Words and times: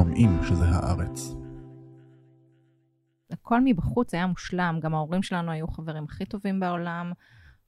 שומעים 0.00 0.30
שזה 0.48 0.64
הארץ. 0.64 1.34
הכל 3.30 3.60
מבחוץ 3.64 4.14
היה 4.14 4.26
מושלם, 4.26 4.78
גם 4.82 4.94
ההורים 4.94 5.22
שלנו 5.22 5.50
היו 5.50 5.68
חברים 5.68 6.04
הכי 6.04 6.24
טובים 6.24 6.60
בעולם, 6.60 7.12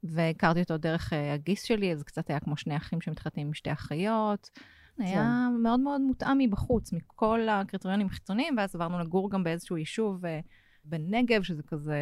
והכרתי 0.03 0.61
אותו 0.61 0.79
דרך 0.79 1.13
אה, 1.13 1.35
הגיס 1.35 1.63
שלי, 1.63 1.93
אז 1.93 1.99
זה 1.99 2.05
קצת 2.05 2.31
היה 2.31 2.41
כמו 2.41 2.57
שני 2.57 2.77
אחים 2.77 3.01
שמתחתנים 3.01 3.47
עם 3.47 3.55
שתי 3.55 3.73
אחיות. 3.73 4.51
היה 4.99 5.49
מאוד 5.63 5.81
מאוד 5.81 6.01
מותאם 6.01 6.39
מבחוץ, 6.39 6.93
מכל 6.93 7.49
הקריטריונים 7.49 8.07
החיצוניים, 8.07 8.55
ואז 8.59 8.75
עברנו 8.75 8.99
לגור 8.99 9.31
גם 9.31 9.45
באיזשהו 9.45 9.77
יישוב 9.77 10.27
אה, 10.27 10.41
בנגב, 10.85 11.43
שזה 11.43 11.63
כזה, 11.63 12.01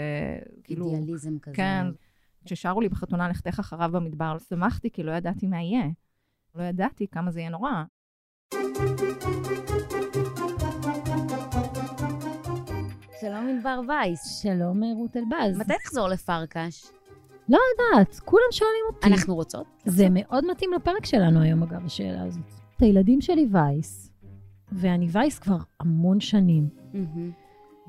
כאילו... 0.65 0.87
אידיאליזם 0.87 1.39
כזה. 1.39 1.57
כן. 1.57 1.87
כששרו 2.45 2.81
לי 2.81 2.89
בחתונה 2.89 3.29
לכתך 3.29 3.59
אחריו 3.59 3.91
במדבר, 3.93 4.37
שמחתי 4.49 4.91
כי 4.91 5.03
לא 5.03 5.12
ידעתי 5.12 5.47
מה 5.47 5.62
יהיה. 5.62 5.87
לא 6.55 6.62
ידעתי 6.62 7.07
כמה 7.09 7.31
זה 7.31 7.41
יהיה 7.41 7.51
נורא. 7.51 7.85
שלום 13.20 13.48
ענבר 13.48 13.80
וייס. 13.88 14.42
שלום 14.42 14.83
רות 14.83 15.16
אלבז. 15.16 15.59
מתי 15.59 15.73
נחזור 15.84 16.09
לפרקש? 16.09 16.87
לא 17.48 17.59
יודעת, 17.70 18.20
כולם 18.24 18.45
שואלים 18.51 18.84
אותי. 18.88 19.06
אנחנו 19.06 19.34
רוצות? 19.34 19.66
זה 19.84 20.06
מאוד 20.11 20.45
מתאים 20.51 20.73
לפרק 20.73 21.06
שלנו 21.06 21.41
היום, 21.41 21.62
אגב, 21.62 21.87
השאלה 21.87 22.23
הזאת. 22.23 22.45
את 22.77 22.83
הילדים 22.83 23.20
שלי 23.20 23.47
וייס, 23.51 24.11
ואני 24.73 25.06
וייס 25.11 25.38
כבר 25.38 25.56
המון 25.80 26.20
שנים. 26.20 26.69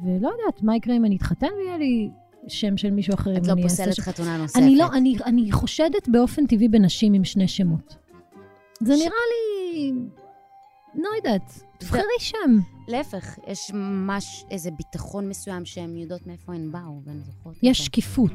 ולא 0.03 0.29
יודעת 0.29 0.63
מה 0.63 0.75
יקרה 0.75 0.95
אם 0.95 1.05
אני 1.05 1.15
אתחתן 1.15 1.47
ויהיה 1.57 1.77
לי 1.77 2.09
שם 2.47 2.77
של 2.77 2.91
מישהו 2.91 3.13
אחר. 3.13 3.37
את 3.37 3.47
לא 3.47 3.53
פוסלת 3.61 3.99
חתונה 3.99 4.37
נוספת. 4.37 4.61
אני 4.61 4.75
לא, 4.75 4.85
אני, 4.93 5.15
אני 5.25 5.51
חושדת 5.51 6.09
באופן 6.09 6.47
טבעי 6.47 6.67
בנשים 6.67 7.13
עם 7.13 7.23
שני 7.23 7.47
שמות. 7.47 7.97
זה 8.79 8.93
נראה 8.93 9.21
לי... 9.31 9.93
לא 10.95 11.09
יודעת, 11.17 11.63
תבחרי 11.81 12.01
שם. 12.19 12.59
להפך, 12.87 13.37
יש 13.47 13.71
ממש 13.73 14.45
איזה 14.51 14.71
ביטחון 14.71 15.29
מסוים 15.29 15.65
שהן 15.65 15.97
יודעות 15.97 16.27
מאיפה 16.27 16.53
הן 16.53 16.71
באו, 16.71 17.01
והן 17.05 17.21
זוכרות 17.25 17.55
יש. 17.63 17.85
שקיפות. 17.85 18.31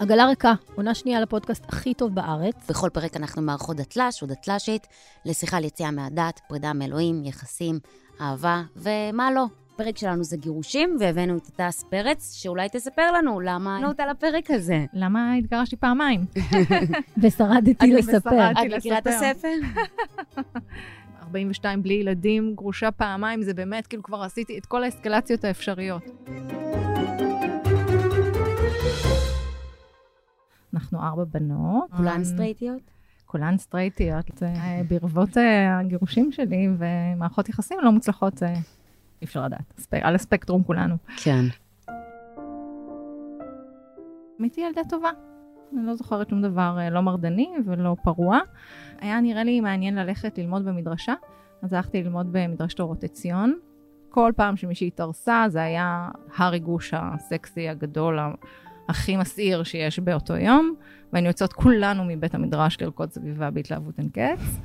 עגלה 0.00 0.26
ריקה, 0.26 0.52
עונה 0.74 0.94
שנייה 0.94 1.20
לפודקאסט 1.20 1.64
הכי 1.68 1.94
טוב 1.94 2.14
בארץ. 2.14 2.54
בכל 2.68 2.90
פרק 2.92 3.16
אנחנו 3.16 3.42
מארחות 3.42 3.76
דתל"ש 3.76 4.22
או 4.22 4.26
דתל"שית 4.26 4.86
לשיחה 5.24 5.56
על 5.56 5.64
יציאה 5.64 5.90
מהדת, 5.90 6.40
פרידה 6.48 6.72
מאלוהים, 6.72 7.24
יחסים, 7.24 7.78
אהבה 8.20 8.62
ומה 8.76 9.32
לא. 9.32 9.44
הפרק 9.74 9.98
שלנו 9.98 10.24
זה 10.24 10.36
גירושים, 10.36 10.96
והבאנו 11.00 11.36
את 11.36 11.60
הדס 11.60 11.84
פרץ, 11.90 12.34
שאולי 12.34 12.68
תספר 12.68 13.12
לנו 13.12 13.40
למה 13.40 13.76
הבאנו 13.76 13.88
אותה 13.88 14.06
לפרק 14.06 14.50
הזה. 14.50 14.84
למה 14.92 15.34
התגרשתי 15.34 15.76
פעמיים? 15.76 16.24
ושרדתי 17.22 17.92
לספר. 17.92 18.50
את 18.50 18.56
מכירה 18.76 18.98
את. 18.98 19.06
הספר? 19.06 19.48
42 21.22 21.82
בלי 21.82 21.94
ילדים, 21.94 22.54
גרושה 22.54 22.90
פעמיים, 22.90 23.42
זה 23.42 23.54
באמת, 23.54 23.86
כאילו 23.86 24.02
כבר 24.02 24.22
עשיתי 24.22 24.58
את 24.58 24.66
כל 24.66 24.84
האסקלציות 24.84 25.44
האפשריות. 25.44 26.02
אנחנו 30.74 31.02
ארבע 31.02 31.24
בנות. 31.24 31.90
כולן 31.96 32.24
סטרייטיות? 32.24 32.80
כולן 33.26 33.58
סטרייטיות. 33.58 34.42
אה, 34.42 34.80
ברבות 34.88 35.38
אה, 35.38 35.78
הגירושים 35.78 36.32
שלי 36.32 36.68
ומערכות 36.78 37.48
יחסים 37.48 37.78
לא 37.82 37.92
מוצלחות, 37.92 38.42
אה, 38.42 38.54
אי 39.22 39.26
אפשר 39.26 39.44
לדעת. 39.44 39.86
על 40.02 40.14
הספקטרום 40.14 40.62
כולנו. 40.62 40.96
כן. 41.16 41.44
הייתי 44.38 44.60
ילדה 44.60 44.80
טובה. 44.88 45.10
אני 45.72 45.86
לא 45.86 45.94
זוכרת 45.94 46.28
שום 46.28 46.42
דבר 46.42 46.76
אה, 46.78 46.90
לא 46.90 47.00
מרדני 47.00 47.50
ולא 47.64 47.96
פרוע. 48.02 48.38
היה 49.00 49.20
נראה 49.20 49.44
לי 49.44 49.60
מעניין 49.60 49.94
ללכת 49.94 50.38
ללמוד 50.38 50.64
במדרשה, 50.64 51.14
אז 51.62 51.72
הלכתי 51.72 52.02
ללמוד 52.02 52.26
במדרשת 52.32 52.80
אורות 52.80 53.04
עציון. 53.04 53.58
כל 54.10 54.32
פעם 54.36 54.56
שמישהי 54.56 54.86
התארסה 54.86 55.44
זה 55.48 55.62
היה 55.62 56.08
הריגוש 56.36 56.94
הסקסי 56.96 57.68
הגדול, 57.68 58.18
הכי 58.88 59.16
מסעיר 59.16 59.62
שיש 59.62 59.98
באותו 59.98 60.36
יום, 60.36 60.74
והיינו 61.12 61.28
יוצאות 61.28 61.52
כולנו 61.52 62.04
מבית 62.04 62.34
המדרש 62.34 62.80
לרקוד 62.80 63.10
סביבה 63.10 63.50
בהתלהבות 63.50 63.98
אין 63.98 64.08
קץ. 64.08 64.60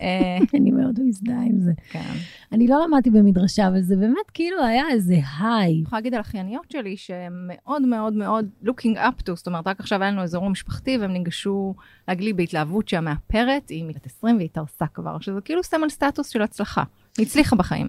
אה, 0.00 0.38
אני 0.54 0.70
מאוד 0.70 1.00
מזדהה 1.02 1.42
עם 1.42 1.60
זה. 1.60 1.72
כן. 1.90 2.12
אני 2.52 2.66
לא 2.66 2.84
למדתי 2.86 3.10
במדרשה, 3.10 3.68
אבל 3.68 3.82
זה 3.82 3.96
באמת 3.96 4.30
כאילו 4.34 4.64
היה 4.64 4.84
איזה 4.90 5.14
היי. 5.14 5.72
אני 5.72 5.82
יכולה 5.82 5.98
להגיד 5.98 6.14
על 6.14 6.20
אחייניות 6.20 6.70
שלי 6.70 6.96
שהן 6.96 7.32
מאוד 7.48 7.82
מאוד 7.82 8.12
מאוד 8.12 8.48
looking 8.64 8.96
up 8.96 9.22
to, 9.28 9.34
זאת 9.34 9.46
אומרת, 9.46 9.66
רק 9.66 9.80
עכשיו 9.80 10.02
היה 10.02 10.10
לנו 10.10 10.22
איזה 10.22 10.36
אירוע 10.36 10.48
משפחתי 10.48 10.98
והם 10.98 11.12
ניגשו 11.12 11.74
להגיד 12.08 12.24
לי 12.24 12.32
בהתלהבות 12.32 12.88
שהמאפרת 12.88 13.68
היא 13.68 13.84
בת 13.88 14.06
20 14.06 14.36
והיא 14.36 14.48
התארסה 14.52 14.86
כבר, 14.86 15.18
שזה 15.20 15.40
כאילו 15.40 15.62
סמל 15.62 15.88
סטטוס 15.88 16.28
של 16.28 16.42
הצלחה. 16.42 16.82
היא 17.18 17.26
הצליחה 17.26 17.56
בחיים. 17.56 17.88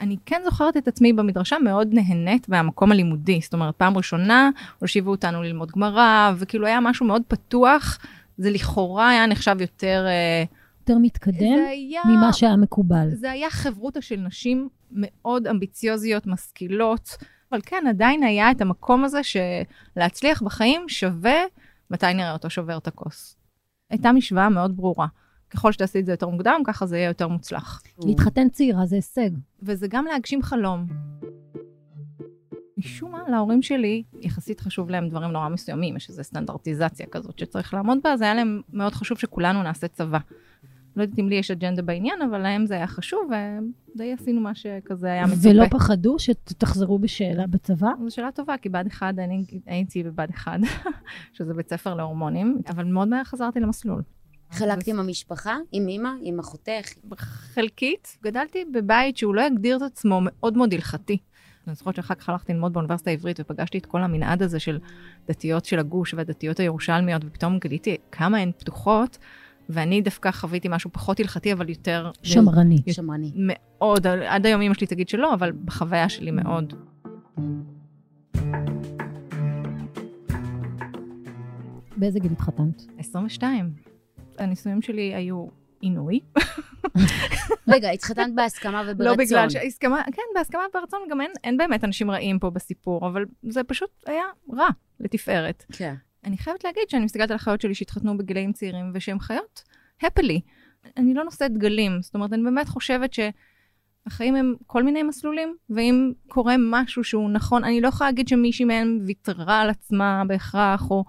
אני 0.00 0.16
כן 0.26 0.40
זוכרת 0.44 0.76
את 0.76 0.88
עצמי 0.88 1.12
במדרשה 1.12 1.58
מאוד 1.58 1.88
נהנית 1.92 2.48
מהמקום 2.48 2.92
הלימודי, 2.92 3.40
זאת 3.42 3.54
אומרת, 3.54 3.74
פעם 3.74 3.96
ראשונה 3.96 4.50
הושיבו 4.78 5.10
אותנו 5.10 5.42
ללמוד 5.42 5.70
גמרא, 5.70 6.32
וכאילו 6.38 6.66
היה 6.66 6.80
משהו 6.80 7.06
מאוד 7.06 7.22
פתוח, 7.28 7.98
זה 8.38 8.50
לכאורה 8.50 9.10
היה 9.10 9.26
נחשב 9.26 9.56
יותר... 9.60 10.04
אה, 10.06 10.44
יותר 10.88 11.00
מתקדם 11.02 11.58
היה... 11.68 12.00
ממה 12.04 12.32
שהיה 12.32 12.56
מקובל. 12.56 13.08
זה 13.14 13.30
היה 13.30 13.50
חברותה 13.50 14.02
של 14.02 14.16
נשים 14.16 14.68
מאוד 14.92 15.46
אמביציוזיות, 15.46 16.26
משכילות, 16.26 17.16
אבל 17.52 17.60
כן, 17.66 17.84
עדיין 17.88 18.22
היה 18.22 18.50
את 18.50 18.60
המקום 18.60 19.04
הזה 19.04 19.20
שלהצליח 19.22 20.42
בחיים 20.42 20.88
שווה 20.88 21.36
מתי 21.90 22.14
נראה 22.14 22.32
אותו 22.32 22.50
שובר 22.50 22.78
את 22.78 22.86
הכוס. 22.86 23.36
הייתה 23.90 24.12
משוואה 24.12 24.48
מאוד 24.48 24.76
ברורה. 24.76 25.06
ככל 25.50 25.72
שתעשי 25.72 25.98
את 25.98 26.06
זה 26.06 26.12
יותר 26.12 26.28
מוקדם, 26.28 26.60
ככה 26.66 26.86
זה 26.86 26.96
יהיה 26.96 27.08
יותר 27.08 27.28
מוצלח. 27.28 27.82
להתחתן 28.04 28.48
צעירה 28.48 28.86
זה 28.86 28.96
הישג. 28.96 29.30
וזה 29.62 29.86
גם 29.88 30.04
להגשים 30.04 30.42
חלום. 30.42 30.86
משום 32.78 33.12
מה, 33.12 33.22
להורים 33.28 33.62
שלי, 33.62 34.02
יחסית 34.20 34.60
חשוב 34.60 34.90
להם 34.90 35.08
דברים 35.08 35.30
נורא 35.30 35.48
מסוימים, 35.48 35.96
יש 35.96 36.08
איזו 36.08 36.24
סטנדרטיזציה 36.24 37.06
כזאת 37.06 37.38
שצריך 37.38 37.74
לעמוד 37.74 37.98
בה, 38.04 38.12
אז 38.12 38.22
היה 38.22 38.34
להם 38.34 38.60
מאוד 38.72 38.92
חשוב 38.92 39.18
שכולנו 39.18 39.62
נעשה 39.62 39.88
צבא. 39.88 40.18
לא 40.98 41.02
יודעת 41.02 41.18
אם 41.18 41.28
לי 41.28 41.34
יש 41.34 41.50
אג'נדה 41.50 41.82
בעניין, 41.82 42.22
אבל 42.22 42.38
להם 42.38 42.66
זה 42.66 42.74
היה 42.74 42.86
חשוב, 42.86 43.30
ודי 43.94 44.12
עשינו 44.12 44.40
מה 44.40 44.54
שכזה 44.54 45.12
היה 45.12 45.26
מצופה. 45.26 45.48
ולא 45.48 45.64
פחדו 45.70 46.18
שתחזרו 46.18 46.98
בשאלה 46.98 47.46
בצבא? 47.46 47.88
זו 48.04 48.14
שאלה 48.14 48.32
טובה, 48.32 48.56
כי 48.56 48.68
בה"ד 48.68 48.86
1, 48.86 49.14
אני 49.18 49.44
הייתי 49.66 50.02
בבה"ד 50.02 50.30
1, 50.30 50.52
שזה 51.36 51.54
בית 51.54 51.70
ספר 51.70 51.94
להורמונים, 51.94 52.60
אבל 52.68 52.84
מאוד 52.84 53.08
מהר 53.08 53.24
חזרתי 53.24 53.60
למסלול. 53.60 54.02
חלקת 54.50 54.88
עם 54.88 55.00
המשפחה? 55.00 55.56
עם 55.72 55.88
אמא? 55.88 56.10
עם 56.22 56.38
אחותך? 56.38 56.88
חלקית, 57.16 58.18
גדלתי 58.22 58.64
בבית 58.72 59.16
שהוא 59.16 59.34
לא 59.34 59.40
יגדיר 59.40 59.76
את 59.76 59.82
עצמו 59.82 60.20
מאוד 60.22 60.56
מאוד 60.56 60.74
הלכתי. 60.74 61.18
אני 61.66 61.74
זוכרת 61.74 61.96
שאחר 61.96 62.14
כך 62.14 62.28
הלכתי 62.28 62.52
ללמוד 62.52 62.72
באוניברסיטה 62.72 63.10
העברית 63.10 63.40
ופגשתי 63.40 63.78
את 63.78 63.86
כל 63.86 64.02
המנעד 64.02 64.42
הזה 64.42 64.58
של 64.58 64.78
דתיות 65.28 65.64
של 65.64 65.78
הגוש 65.78 66.14
והדתיות 66.14 66.60
הירושלמיות, 66.60 67.22
ופתאום 67.26 67.58
גיליתי 67.58 67.96
כמה 68.12 68.38
הן 68.38 68.50
פתוחות, 68.58 69.18
ואני 69.68 70.00
דווקא 70.00 70.30
חוויתי 70.30 70.68
משהו 70.70 70.92
פחות 70.92 71.20
הלכתי, 71.20 71.52
אבל 71.52 71.68
יותר... 71.68 72.10
שמרני. 72.22 72.82
שמרני. 72.90 73.32
מאוד, 73.34 74.06
עד 74.06 74.46
היום 74.46 74.60
אמא 74.60 74.74
שלי 74.74 74.86
תגיד 74.86 75.08
שלא, 75.08 75.34
אבל 75.34 75.52
בחוויה 75.64 76.08
שלי 76.08 76.30
מאוד. 76.30 76.74
באיזה 81.96 82.18
גיל 82.20 82.32
התחתנת? 82.32 82.82
22. 82.98 83.72
הנישואים 84.38 84.82
שלי 84.82 85.14
היו 85.14 85.46
עינוי. 85.80 86.20
רגע, 87.68 87.90
התחתנת 87.90 88.34
בהסכמה 88.34 88.82
וברצון. 88.86 89.06
לא 89.10 89.16
בגלל 89.16 89.48
שהסכמה, 89.48 90.02
כן, 90.12 90.22
בהסכמה 90.34 90.62
וברצון 90.70 91.00
גם 91.10 91.20
אין, 91.20 91.30
אין 91.44 91.56
באמת 91.56 91.84
אנשים 91.84 92.10
רעים 92.10 92.38
פה 92.38 92.50
בסיפור, 92.50 93.08
אבל 93.08 93.24
זה 93.48 93.64
פשוט 93.64 93.90
היה 94.06 94.24
רע 94.56 94.68
לתפארת. 95.00 95.64
כן. 95.72 95.94
אני 96.28 96.36
חייבת 96.36 96.64
להגיד 96.64 96.82
שאני 96.88 97.04
מסתכלת 97.04 97.30
על 97.30 97.36
החיות 97.36 97.60
שלי 97.60 97.74
שהתחתנו 97.74 98.18
בגילאים 98.18 98.52
צעירים 98.52 98.90
ושהן 98.94 99.18
חיות 99.18 99.62
הפלי. 100.02 100.40
אני 100.96 101.14
לא 101.14 101.24
נושאת 101.24 101.52
דגלים, 101.52 102.02
זאת 102.02 102.14
אומרת, 102.14 102.32
אני 102.32 102.42
באמת 102.42 102.68
חושבת 102.68 103.10
שהחיים 103.12 104.34
הם 104.34 104.54
כל 104.66 104.82
מיני 104.82 105.02
מסלולים, 105.02 105.56
ואם 105.70 106.12
קורה 106.28 106.54
משהו 106.58 107.04
שהוא 107.04 107.30
נכון, 107.30 107.64
אני 107.64 107.80
לא 107.80 107.88
יכולה 107.88 108.10
להגיד 108.10 108.28
שמישהי 108.28 108.64
מהן 108.64 109.00
ויתרה 109.06 109.60
על 109.60 109.70
עצמה 109.70 110.22
בהכרח, 110.26 110.90
או 110.90 111.04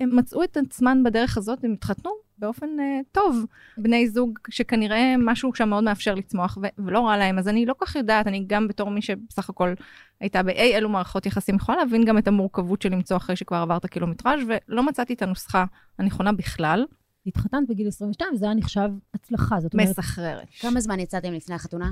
הם 0.00 0.16
מצאו 0.16 0.44
את 0.44 0.56
עצמן 0.56 1.02
בדרך 1.02 1.36
הזאת, 1.36 1.64
הם 1.64 1.72
התחתנו 1.72 2.10
באופן 2.38 2.66
uh, 2.66 3.04
טוב. 3.12 3.44
בני 3.78 4.08
זוג 4.08 4.38
שכנראה 4.50 5.14
משהו 5.18 5.54
שם 5.54 5.68
מאוד 5.68 5.84
מאפשר 5.84 6.14
לצמוח, 6.14 6.58
ו- 6.62 6.82
ולא 6.86 7.06
רע 7.06 7.16
להם, 7.16 7.38
אז 7.38 7.48
אני 7.48 7.66
לא 7.66 7.74
כל 7.74 7.86
כך 7.86 7.96
יודעת, 7.96 8.26
אני 8.26 8.44
גם 8.46 8.68
בתור 8.68 8.90
מי 8.90 9.02
שבסך 9.02 9.50
הכל 9.50 9.74
הייתה 10.20 10.42
באי 10.42 10.74
אלו 10.74 10.88
מערכות 10.88 11.26
יחסים, 11.26 11.54
יכולה 11.54 11.78
להבין 11.78 12.04
גם 12.04 12.18
את 12.18 12.28
המורכבות 12.28 12.82
של 12.82 12.92
למצוא 12.92 13.16
אחרי 13.16 13.36
שכבר 13.36 13.56
עברת 13.56 13.86
קילומטראז' 13.86 14.40
ולא 14.68 14.82
מצאתי 14.82 15.14
את 15.14 15.22
הנוסחה 15.22 15.64
הנכונה 15.98 16.32
בכלל. 16.32 16.84
התחתנת 17.26 17.68
בגיל 17.68 17.88
22, 17.88 18.36
זה 18.36 18.44
היה 18.44 18.54
נחשב 18.54 18.88
הצלחה. 19.14 19.60
זאת 19.60 19.74
אומרת, 19.74 19.88
מסחררת. 19.88 20.48
כמה 20.60 20.80
זמן 20.80 21.00
יצאתם 21.00 21.32
לפני 21.32 21.54
החתונה? 21.54 21.90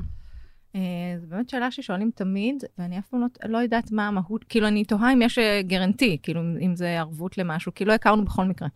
אה, 0.75 0.81
זו 1.21 1.27
באמת 1.29 1.49
שאלה 1.49 1.71
ששואלים 1.71 2.11
תמיד, 2.15 2.65
ואני 2.79 2.99
אף 2.99 3.09
פעם 3.09 3.21
לא, 3.21 3.27
לא 3.45 3.59
יודעת 3.59 3.93
מה 3.93 4.09
המהות, 4.09 4.45
כאילו, 4.45 4.69
אני 4.69 4.85
תוהה 4.85 5.13
אם 5.13 5.23
יש 5.23 5.39
אה, 5.39 5.61
גרנטי, 5.63 6.19
כאילו, 6.23 6.41
אם 6.61 6.77
זה 6.77 6.99
ערבות 6.99 7.39
למשהו, 7.39 7.75
כי 7.75 7.85
לא 7.85 7.93
הכרנו 7.93 8.25
בכל 8.25 8.45
מקרה. 8.45 8.69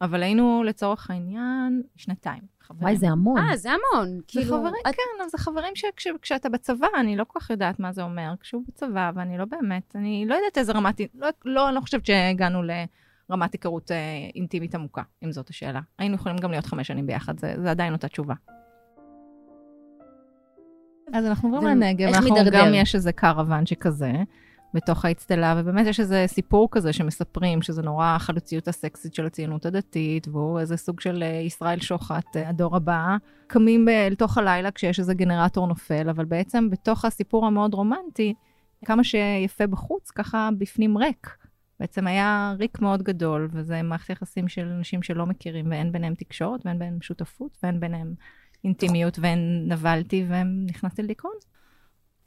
אבל 0.00 0.22
היינו, 0.22 0.62
לצורך 0.66 1.10
העניין, 1.10 1.82
שנתיים. 1.96 2.42
וואי, 2.80 2.96
זה 2.96 3.08
המון. 3.08 3.38
אה, 3.38 3.56
זה 3.56 3.68
המון. 3.70 4.16
זה 4.16 4.22
כאילו, 4.28 4.44
חברים, 4.46 4.74
את- 4.88 4.94
כן, 4.96 5.02
אבל 5.20 5.28
זה 5.28 5.38
חברים 5.38 5.72
שכשאתה 5.74 6.48
בצבא, 6.48 6.86
אני 7.00 7.16
לא 7.16 7.24
כל 7.28 7.40
כך 7.40 7.50
יודעת 7.50 7.80
מה 7.80 7.92
זה 7.92 8.02
אומר, 8.02 8.32
כשהוא 8.40 8.62
בצבא, 8.68 9.10
ואני 9.14 9.38
לא 9.38 9.44
באמת, 9.44 9.96
אני 9.96 10.24
לא 10.28 10.34
יודעת 10.34 10.58
איזה 10.58 10.72
רמת, 10.72 11.00
לא, 11.14 11.28
לא, 11.44 11.66
אני 11.68 11.74
לא 11.74 11.80
חושבת 11.80 12.06
שהגענו 12.06 12.62
לרמת 13.28 13.52
היכרות 13.52 13.90
אה, 13.90 13.96
אינטימית 14.34 14.74
עמוקה, 14.74 15.02
אם 15.24 15.32
זאת 15.32 15.48
השאלה. 15.50 15.80
היינו 15.98 16.14
יכולים 16.14 16.38
גם 16.38 16.50
להיות 16.50 16.66
חמש 16.66 16.86
שנים 16.86 17.06
ביחד, 17.06 17.38
זה, 17.38 17.54
זה 17.62 17.70
עדיין 17.70 17.92
אותה 17.92 18.08
תשובה. 18.08 18.34
אז 21.12 21.26
אנחנו 21.26 21.56
עוברים 21.56 21.78
לנגב, 21.78 22.08
אנחנו 22.08 22.34
מידרדר? 22.34 22.66
גם 22.66 22.74
יש 22.74 22.94
איזה 22.94 23.12
קרוון 23.12 23.66
שכזה. 23.66 24.12
בתוך 24.74 25.04
האצטלה, 25.04 25.54
ובאמת 25.58 25.86
יש 25.86 26.00
איזה 26.00 26.24
סיפור 26.26 26.68
כזה 26.70 26.92
שמספרים 26.92 27.62
שזה 27.62 27.82
נורא 27.82 28.06
החלוציות 28.06 28.68
הסקסית 28.68 29.14
של 29.14 29.26
הציונות 29.26 29.66
הדתית, 29.66 30.28
והוא 30.28 30.60
איזה 30.60 30.76
סוג 30.76 31.00
של 31.00 31.22
אה, 31.22 31.28
ישראל 31.28 31.80
שוחט, 31.80 32.36
אה, 32.36 32.48
הדור 32.48 32.76
הבא. 32.76 33.16
קמים 33.46 33.88
אל 33.88 34.14
תוך 34.14 34.38
הלילה 34.38 34.70
כשיש 34.70 35.00
איזה 35.00 35.14
גנרטור 35.14 35.66
נופל, 35.66 36.08
אבל 36.08 36.24
בעצם 36.24 36.70
בתוך 36.70 37.04
הסיפור 37.04 37.46
המאוד 37.46 37.74
רומנטי, 37.74 38.34
כמה 38.84 39.04
שיפה 39.04 39.66
בחוץ, 39.66 40.10
ככה 40.10 40.48
בפנים 40.58 40.98
ריק. 40.98 41.36
בעצם 41.80 42.06
היה 42.06 42.54
ריק 42.58 42.80
מאוד 42.80 43.02
גדול, 43.02 43.48
וזה 43.52 43.82
מערכת 43.82 44.10
יחסים 44.10 44.48
של 44.48 44.66
אנשים 44.66 45.02
שלא 45.02 45.26
מכירים, 45.26 45.70
ואין 45.70 45.92
ביניהם 45.92 46.14
תקשורת, 46.14 46.66
ואין 46.66 46.78
ביניהם 46.78 47.02
שותפות, 47.02 47.58
ואין 47.62 47.80
ביניהם 47.80 48.14
אינטימיות, 48.66 49.18
ואין 49.18 49.64
נבלתי, 49.68 50.26
ונכנסתי 50.28 51.02
לדיכאון. 51.02 51.34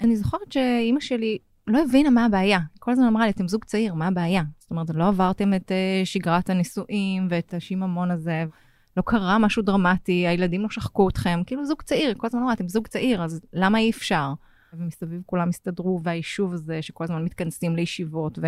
אני 0.01 0.15
זוכרת 0.15 0.51
שאימא 0.51 0.99
שלי 0.99 1.37
לא 1.67 1.79
הבינה 1.83 2.09
מה 2.09 2.25
הבעיה. 2.25 2.59
כל 2.79 2.91
הזמן 2.91 3.05
אמרה 3.05 3.25
לי, 3.25 3.31
אתם 3.31 3.47
זוג 3.47 3.65
צעיר, 3.65 3.93
מה 3.93 4.07
הבעיה? 4.07 4.43
זאת 4.59 4.71
אומרת, 4.71 4.89
לא 4.89 5.07
עברתם 5.07 5.53
את 5.53 5.71
uh, 5.71 6.05
שגרת 6.05 6.49
הנישואים 6.49 7.27
ואת 7.29 7.53
השיממון 7.53 8.11
הזה, 8.11 8.45
לא 8.97 9.01
קרה 9.05 9.37
משהו 9.37 9.63
דרמטי, 9.63 10.27
הילדים 10.27 10.61
לא 10.61 10.69
שחקו 10.69 11.09
אתכם, 11.09 11.41
כאילו 11.45 11.65
זוג 11.65 11.81
צעיר, 11.81 12.13
כל 12.17 12.27
הזמן 12.27 12.41
אמרה, 12.41 12.53
אתם 12.53 12.69
זוג 12.69 12.87
צעיר, 12.87 13.23
אז 13.23 13.41
למה 13.53 13.79
אי 13.79 13.89
אפשר? 13.89 14.33
ומסביב 14.73 15.21
כולם 15.25 15.49
הסתדרו, 15.49 15.99
והיישוב 16.03 16.53
הזה, 16.53 16.81
שכל 16.81 17.03
הזמן 17.03 17.23
מתכנסים 17.23 17.75
לישיבות, 17.75 18.39
ו... 18.41 18.47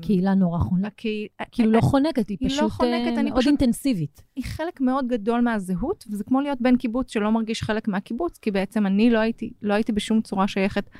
קהילה 0.00 0.34
נורא 0.34 0.58
חונקת. 0.58 0.96
כי... 0.96 1.28
כאילו 1.52 1.72
לא 1.72 1.80
חונקת, 1.80 2.28
היא 2.28 2.38
לא 2.42 2.48
פשוט 2.48 2.80
אה, 2.82 3.22
מאוד 3.22 3.44
אינטנסיבית. 3.46 4.22
היא 4.36 4.44
חלק 4.44 4.80
מאוד 4.80 5.08
גדול 5.08 5.40
מהזהות, 5.40 6.04
וזה 6.10 6.24
כמו 6.24 6.40
להיות 6.40 6.60
בן 6.60 6.76
קיבוץ 6.76 7.12
שלא 7.12 7.32
מרגיש 7.32 7.62
חלק 7.62 7.88
מהקיבוץ, 7.88 8.38
כי 8.38 8.50
בעצם 8.50 8.86
אני 8.86 9.10
לא 9.10 9.18
הייתי, 9.18 9.52
לא 9.62 9.74
הייתי 9.74 9.92
בשום 9.92 10.20
צורה 10.20 10.48
שייכת 10.48 10.90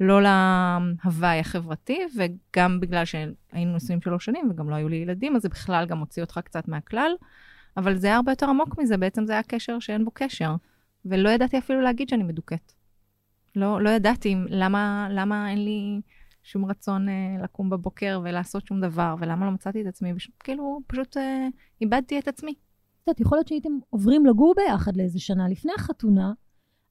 לא 0.00 0.22
להוואי 0.22 1.38
החברתי, 1.38 1.98
וגם 2.16 2.80
בגלל 2.80 3.04
שהיינו 3.04 3.76
נשואים 3.76 4.00
שלוש 4.00 4.24
שנים 4.24 4.50
וגם 4.50 4.70
לא 4.70 4.74
היו 4.74 4.88
לי 4.88 4.96
ילדים, 4.96 5.36
אז 5.36 5.42
זה 5.42 5.48
בכלל 5.48 5.86
גם 5.86 5.98
הוציא 5.98 6.22
אותך 6.22 6.40
קצת 6.44 6.68
מהכלל. 6.68 7.12
אבל 7.76 7.96
זה 7.96 8.06
היה 8.06 8.16
הרבה 8.16 8.32
יותר 8.32 8.48
עמוק 8.50 8.78
מזה, 8.78 8.96
בעצם 8.96 9.26
זה 9.26 9.32
היה 9.32 9.42
קשר 9.42 9.78
שאין 9.78 10.04
בו 10.04 10.10
קשר. 10.14 10.54
ולא 11.04 11.28
ידעתי 11.28 11.58
אפילו 11.58 11.80
להגיד 11.80 12.08
שאני 12.08 12.22
מדוכאת. 12.22 12.72
לא, 13.56 13.82
לא 13.82 13.90
ידעתי 13.90 14.36
למה, 14.48 15.08
למה 15.10 15.50
אין 15.50 15.64
לי 15.64 16.00
שום 16.44 16.64
רצון 16.64 17.08
אה, 17.08 17.36
לקום 17.42 17.70
בבוקר 17.70 18.20
ולעשות 18.24 18.66
שום 18.66 18.80
דבר, 18.80 19.14
ולמה 19.18 19.46
לא 19.46 19.52
מצאתי 19.52 19.82
את 19.82 19.86
עצמי, 19.86 20.14
בש... 20.14 20.30
כאילו, 20.40 20.80
פשוט 20.86 21.16
אה, 21.16 21.48
איבדתי 21.80 22.18
את 22.18 22.28
עצמי. 22.28 22.50
את 22.52 23.08
יודעת, 23.08 23.20
יכול 23.20 23.38
להיות 23.38 23.48
שהייתם 23.48 23.72
עוברים 23.90 24.26
לגור 24.26 24.54
ביחד 24.56 24.96
לאיזה 24.96 25.20
שנה 25.20 25.48
לפני 25.48 25.72
החתונה, 25.76 26.32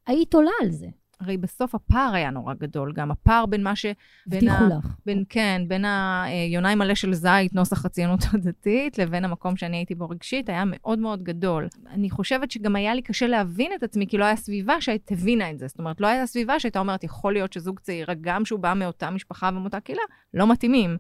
היית 0.08 0.34
עולה 0.34 0.52
על 0.62 0.72
זה. 0.72 0.88
הרי 1.19 1.38
בסוף 1.38 1.75
הפער 1.75 2.12
היה 2.13 2.30
נורא 2.30 2.54
גדול, 2.54 2.94
גם 2.94 3.12
הפער 3.12 3.45
בין 3.45 3.63
מה 3.63 3.75
ש... 3.75 3.86
הבטיחו 4.27 4.63
לך. 4.65 4.95
בין, 5.06 5.24
כן, 5.30 5.62
בין 5.68 5.86
היונאי 5.86 6.75
מלא 6.75 6.95
של 6.95 7.13
זית, 7.13 7.54
נוסח 7.54 7.86
הציונות 7.86 8.19
הדתית, 8.33 8.98
לבין 8.98 9.25
המקום 9.25 9.57
שאני 9.57 9.77
הייתי 9.77 9.95
בו 9.95 10.10
רגשית, 10.10 10.50
היה 10.50 10.63
מאוד 10.65 11.00
מאוד 11.00 11.24
גדול. 11.24 11.68
אני 11.88 12.10
חושבת 12.10 12.51
שגם 12.51 12.75
היה 12.75 12.95
לי 12.95 13.01
קשה 13.01 13.27
להבין 13.27 13.71
את 13.75 13.83
עצמי, 13.83 14.07
כי 14.07 14.18
לא 14.18 14.25
היה 14.25 14.36
סביבה 14.36 14.81
שהיית 14.81 15.12
הבינה 15.12 15.51
את 15.51 15.60
זה. 15.60 15.68
זאת 15.68 15.80
אומרת, 15.80 16.01
לא 16.01 16.07
הייתה 16.07 16.25
סביבה 16.25 16.60
שהייתה 16.60 16.80
אומרת, 16.80 17.04
יכול 17.04 17.33
להיות 17.33 17.54
שזוג 17.54 17.80
צעיר, 17.80 18.07
גם 18.21 18.45
שהוא 18.45 18.60
בא 18.60 18.74
מאותה 18.74 19.10
משפחה 19.10 19.50
ומאותה 19.54 19.80
קהילה, 19.80 20.04
לא 20.33 20.48
מתאימים. 20.51 20.98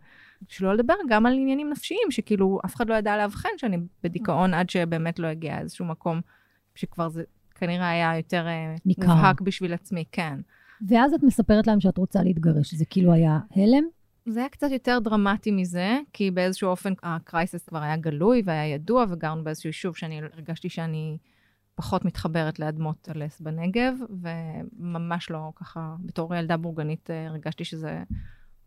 שלא 0.47 0.73
לדבר 0.73 0.93
גם 1.09 1.25
על 1.25 1.33
עניינים 1.33 1.69
נפשיים, 1.69 2.07
שכאילו 2.11 2.59
אף 2.65 2.75
אחד 2.75 2.89
לא 2.89 2.95
ידע 2.95 3.17
לאבחן 3.17 3.49
שאני 3.57 3.77
בדיכאון 4.03 4.53
עד 4.53 4.69
שבאמת 4.69 5.19
לא 5.19 5.27
הגיע 5.27 5.59
איזשהו 5.59 5.85
מקום 5.85 6.21
שכבר 6.75 7.09
זה 7.09 7.23
כנראה 7.55 7.89
היה 7.89 8.17
יותר 8.17 8.47
אה, 8.47 8.75
ניכר. 8.85 9.15
מובהק 9.15 9.41
בשביל 9.41 9.73
עצמי, 9.73 10.03
כן. 10.11 10.39
ואז 10.87 11.13
את 11.13 11.23
מספרת 11.23 11.67
להם 11.67 11.79
שאת 11.79 11.97
רוצה 11.97 12.23
להתגרש. 12.23 12.73
זה 12.73 12.85
כאילו 12.85 13.13
היה 13.13 13.39
הלם? 13.55 13.83
זה 14.25 14.39
היה 14.39 14.49
קצת 14.49 14.71
יותר 14.71 14.99
דרמטי 14.99 15.51
מזה, 15.51 15.97
כי 16.13 16.31
באיזשהו 16.31 16.69
אופן 16.69 16.93
הקרייסס 17.03 17.65
כבר 17.65 17.81
היה 17.81 17.97
גלוי 17.97 18.41
והיה 18.45 18.73
ידוע, 18.73 19.05
וגרנו 19.09 19.43
באיזשהו 19.43 19.67
יישוב 19.67 19.95
שאני 19.95 20.21
הרגשתי 20.33 20.69
שאני 20.69 21.17
פחות 21.75 22.05
מתחברת 22.05 22.59
לאדמות 22.59 23.09
הלס 23.09 23.41
בנגב, 23.41 23.93
וממש 24.21 25.29
לא 25.29 25.51
ככה, 25.55 25.95
בתור 26.05 26.35
ילדה 26.35 26.57
בורגנית 26.57 27.09
אה, 27.11 27.27
הרגשתי 27.27 27.65
שזה 27.65 28.03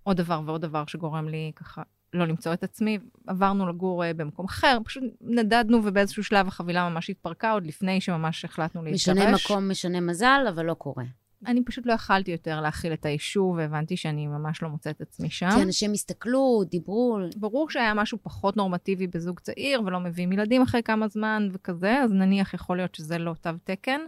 עוד 0.02 0.16
דבר 0.16 0.40
ועוד 0.46 0.60
דבר 0.60 0.84
שגורם 0.86 1.28
לי 1.28 1.52
ככה 1.56 1.82
לא 2.12 2.26
למצוא 2.26 2.52
את 2.52 2.64
עצמי. 2.64 2.98
עברנו 3.26 3.68
לגור 3.68 4.04
אה, 4.04 4.14
במקום 4.14 4.46
אחר, 4.46 4.78
פשוט 4.84 5.04
נדדנו 5.20 5.80
ובאיזשהו 5.84 6.24
שלב 6.24 6.48
החבילה 6.48 6.88
ממש 6.88 7.10
התפרקה, 7.10 7.50
עוד 7.50 7.66
לפני 7.66 8.00
שממש 8.00 8.44
החלטנו 8.44 8.82
להתגרש. 8.82 9.08
משנה 9.08 9.32
מקום, 9.32 9.70
משנה 9.70 10.00
מזל, 10.00 10.46
אבל 10.48 10.64
לא 10.64 10.74
קורה. 10.74 11.04
אני 11.46 11.64
פשוט 11.64 11.86
לא 11.86 11.92
יכלתי 11.92 12.30
יותר 12.30 12.60
להכיל 12.60 12.92
את 12.92 13.06
היישוב, 13.06 13.56
והבנתי 13.56 13.96
שאני 13.96 14.26
ממש 14.26 14.62
לא 14.62 14.68
מוצאת 14.68 14.96
את 14.96 15.00
עצמי 15.00 15.30
שם. 15.30 15.48
כי 15.54 15.62
אנשים 15.62 15.92
הסתכלו, 15.92 16.62
דיברו, 16.70 17.18
ברור 17.36 17.70
שהיה 17.70 17.94
משהו 17.94 18.18
פחות 18.22 18.56
נורמטיבי 18.56 19.06
בזוג 19.06 19.40
צעיר, 19.40 19.82
ולא 19.86 20.00
מביאים 20.00 20.32
ילדים 20.32 20.62
אחרי 20.62 20.82
כמה 20.82 21.08
זמן 21.08 21.48
וכזה, 21.52 21.98
אז 21.98 22.12
נניח 22.12 22.54
יכול 22.54 22.76
להיות 22.76 22.94
שזה 22.94 23.18
לא 23.18 23.34
תו 23.40 23.50
תקן. 23.64 24.00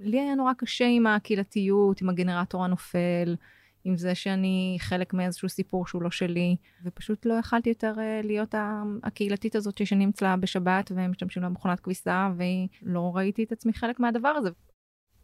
לי 0.00 0.20
היה 0.20 0.34
נורא 0.34 0.52
קשה 0.58 0.84
עם 0.84 1.06
הקהילתיות, 1.06 2.02
עם 2.02 2.08
הגנרטור 2.08 2.64
הנופל, 2.64 3.36
עם 3.86 3.96
זה 3.96 4.14
שאני 4.14 4.76
חלק 4.80 5.14
מאיזשהו 5.14 5.48
סיפור 5.48 5.86
שהוא 5.86 6.02
לא 6.02 6.10
שלי, 6.10 6.56
ופשוט 6.84 7.26
לא 7.26 7.34
יכלתי 7.34 7.68
יותר 7.68 7.94
אה, 7.98 8.20
להיות 8.24 8.54
הקהילתית 9.02 9.56
הזאת 9.56 9.78
שישנים 9.78 10.08
אצלה 10.08 10.36
בשבת, 10.36 10.92
והם 10.94 11.10
משתמשים 11.10 11.42
לה 11.42 11.48
במכונת 11.48 11.80
כביסה, 11.80 12.30
ולא 12.36 13.12
ראיתי 13.14 13.44
את 13.44 13.52
עצמי 13.52 13.72
חלק 13.72 14.00
מהדבר 14.00 14.28
הזה. 14.28 14.50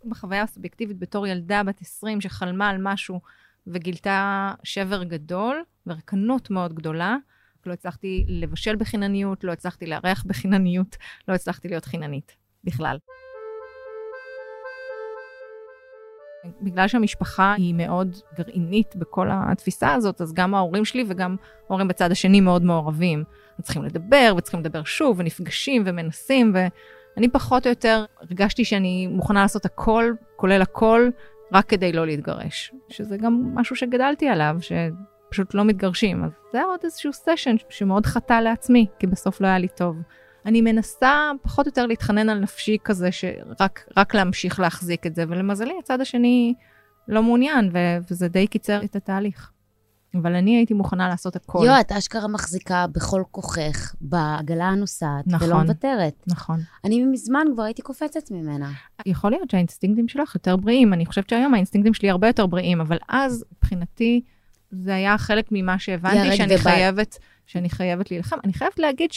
בחוויה 0.04 0.42
הסובייקטיבית 0.42 0.98
בתור 0.98 1.26
ילדה 1.26 1.62
בת 1.62 1.80
20 1.80 2.20
שחלמה 2.20 2.68
על 2.68 2.76
משהו 2.80 3.20
וגילתה 3.66 4.50
שבר 4.64 5.04
גדול 5.04 5.64
ורקנות 5.86 6.50
מאוד 6.50 6.74
גדולה, 6.74 7.16
לא 7.66 7.72
הצלחתי 7.72 8.24
לבשל 8.28 8.76
בחינניות, 8.76 9.44
לא 9.44 9.52
הצלחתי 9.52 9.86
לארח 9.86 10.24
בחינניות, 10.26 10.96
לא 11.28 11.34
הצלחתי 11.34 11.68
להיות 11.68 11.84
חיננית 11.84 12.36
בכלל. 12.64 12.98
בגלל 16.62 16.88
שהמשפחה 16.88 17.54
היא 17.56 17.74
מאוד 17.74 18.16
גרעינית 18.38 18.96
בכל 18.96 19.28
התפיסה 19.30 19.94
הזאת, 19.94 20.20
אז 20.20 20.32
גם 20.32 20.54
ההורים 20.54 20.84
שלי 20.84 21.04
וגם 21.08 21.36
ההורים 21.68 21.88
בצד 21.88 22.10
השני 22.12 22.40
מאוד 22.40 22.62
מעורבים. 22.62 23.24
צריכים 23.62 23.84
לדבר, 23.84 24.34
וצריכים 24.36 24.60
לדבר 24.60 24.84
שוב, 24.84 25.18
ונפגשים 25.18 25.82
ומנסים, 25.86 26.54
ואני 26.54 27.28
פחות 27.28 27.66
או 27.66 27.70
יותר 27.70 28.04
הרגשתי 28.20 28.64
שאני 28.64 29.06
מוכנה 29.06 29.42
לעשות 29.42 29.64
הכל, 29.64 30.12
כולל 30.36 30.62
הכל, 30.62 31.08
רק 31.52 31.66
כדי 31.66 31.92
לא 31.92 32.06
להתגרש. 32.06 32.72
שזה 32.88 33.16
גם 33.16 33.50
משהו 33.54 33.76
שגדלתי 33.76 34.28
עליו, 34.28 34.56
שפשוט 34.60 35.54
לא 35.54 35.64
מתגרשים. 35.64 36.24
אז 36.24 36.30
זה 36.52 36.58
היה 36.58 36.66
עוד 36.66 36.80
איזשהו 36.84 37.12
סשן 37.12 37.56
שמאוד 37.68 38.06
חטא 38.06 38.40
לעצמי, 38.40 38.86
כי 38.98 39.06
בסוף 39.06 39.40
לא 39.40 39.46
היה 39.46 39.58
לי 39.58 39.68
טוב. 39.68 39.96
אני 40.46 40.60
מנסה 40.60 41.30
פחות 41.42 41.66
או 41.66 41.68
יותר 41.68 41.86
להתחנן 41.86 42.28
על 42.28 42.38
נפשי 42.38 42.76
כזה, 42.84 43.12
שרק 43.12 43.88
רק 43.96 44.14
להמשיך 44.14 44.60
להחזיק 44.60 45.06
את 45.06 45.14
זה, 45.14 45.24
ולמזלי, 45.28 45.72
הצד 45.82 46.00
השני 46.00 46.54
לא 47.08 47.22
מעוניין, 47.22 47.70
ו- 47.72 47.98
וזה 48.10 48.28
די 48.28 48.46
קיצר 48.46 48.84
את 48.84 48.96
התהליך. 48.96 49.50
אבל 50.14 50.34
אני 50.34 50.56
הייתי 50.56 50.74
מוכנה 50.74 51.08
לעשות 51.08 51.36
הכל. 51.36 51.64
יו, 51.66 51.80
את 51.80 51.92
אשכרה 51.92 52.28
מחזיקה 52.28 52.86
בכל 52.92 53.22
כוחך 53.30 53.94
בעגלה 54.00 54.64
הנוסעת, 54.64 55.26
נכון. 55.26 55.48
ולא 55.48 55.62
מוותרת. 55.62 56.24
נכון. 56.26 56.60
אני 56.84 57.04
מזמן 57.04 57.46
כבר 57.52 57.62
הייתי 57.62 57.82
קופצת 57.82 58.30
ממנה. 58.30 58.70
יכול 59.06 59.30
להיות 59.30 59.50
שהאינסטינקטים 59.50 60.08
שלך 60.08 60.34
יותר 60.34 60.56
בריאים, 60.56 60.92
אני 60.92 61.06
חושבת 61.06 61.28
שהיום 61.28 61.54
האינסטינקטים 61.54 61.94
שלי 61.94 62.10
הרבה 62.10 62.26
יותר 62.26 62.46
בריאים, 62.46 62.80
אבל 62.80 62.98
אז, 63.08 63.44
מבחינתי, 63.52 64.22
זה 64.70 64.94
היה 64.94 65.18
חלק 65.18 65.48
ממה 65.50 65.78
שהבנתי 65.78 66.36
שאני 66.36 66.54
ובא. 66.54 66.62
חייבת, 66.62 67.18
שאני 67.46 67.70
חייבת 67.70 68.10
להילחם. 68.10 68.36
אני 68.44 68.52
חייבת 68.52 68.78
להגיד 68.78 69.12